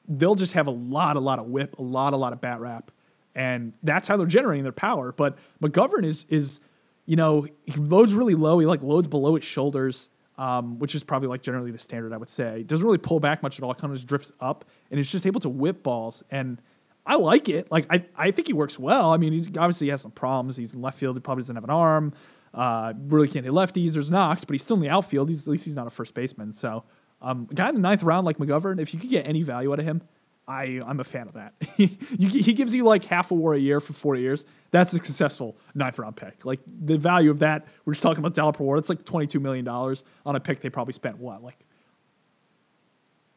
[0.08, 2.60] they'll just have a lot, a lot of whip, a lot, a lot of bat
[2.60, 2.90] wrap,
[3.34, 5.12] and that's how they're generating their power.
[5.12, 6.60] But McGovern is is
[7.06, 8.58] you know he loads really low.
[8.58, 10.08] He like loads below his shoulders.
[10.38, 12.62] Um, which is probably like generally the standard, I would say.
[12.62, 13.74] Doesn't really pull back much at all.
[13.74, 16.22] Kind of just drifts up, and it's just able to whip balls.
[16.30, 16.60] And
[17.04, 17.70] I like it.
[17.70, 19.10] Like I, I think he works well.
[19.10, 20.56] I mean, he's obviously he has some problems.
[20.56, 21.16] He's in left field.
[21.16, 22.12] He probably doesn't have an arm.
[22.54, 23.92] Uh, really can't hit lefties.
[23.92, 25.28] There's knocks, but he's still in the outfield.
[25.28, 26.52] He's at least he's not a first baseman.
[26.52, 26.84] So,
[27.20, 29.72] um, a guy in the ninth round like McGovern, if you could get any value
[29.72, 30.02] out of him,
[30.46, 31.54] I I'm a fan of that.
[31.76, 34.44] he, he gives you like half a war a year for four years.
[34.70, 36.44] That's a successful ninth round pick.
[36.44, 38.76] Like the value of that, we're just talking about dollar per war.
[38.76, 41.58] It's like twenty two million dollars on a pick they probably spent what like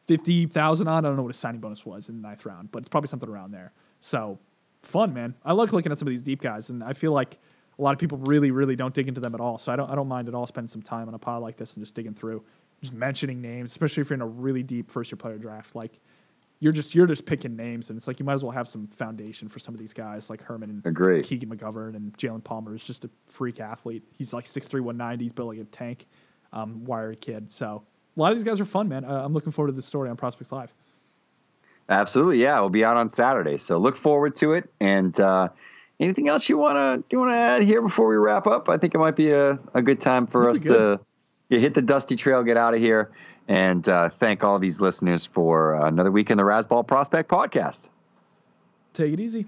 [0.06, 1.04] fifty thousand on.
[1.04, 3.08] I don't know what his signing bonus was in the ninth round, but it's probably
[3.08, 3.72] something around there.
[4.00, 4.38] So
[4.82, 5.34] fun, man.
[5.44, 7.38] I like looking at some of these deep guys, and I feel like
[7.78, 9.58] a lot of people really, really don't dig into them at all.
[9.58, 11.56] So I don't, I don't mind at all spending some time on a pile like
[11.56, 12.42] this and just digging through,
[12.80, 15.74] just mentioning names, especially if you're in a really deep first year player draft.
[15.74, 16.00] Like
[16.58, 18.86] you're just you're just picking names, and it's like you might as well have some
[18.88, 21.22] foundation for some of these guys, like Herman and Agree.
[21.22, 24.04] Keegan McGovern and Jalen Palmer is just a freak athlete.
[24.16, 25.24] He's like 6'3", 190.
[25.24, 26.06] He's built like a tank,
[26.52, 27.50] um, wiry kid.
[27.52, 27.84] So
[28.16, 29.04] a lot of these guys are fun, man.
[29.04, 30.72] Uh, I'm looking forward to this story on Prospects Live.
[31.88, 32.58] Absolutely, yeah.
[32.60, 34.68] We'll be out on Saturday, so look forward to it.
[34.80, 35.50] And uh,
[36.00, 38.68] anything else you wanna you wanna add here before we wrap up?
[38.68, 40.98] I think it might be a, a good time for us That'd be good.
[40.98, 41.04] to
[41.48, 43.12] yeah, hit the dusty trail, get out of here,
[43.46, 47.88] and uh, thank all these listeners for uh, another week in the Razzball Prospect Podcast.
[48.92, 49.46] Take it easy.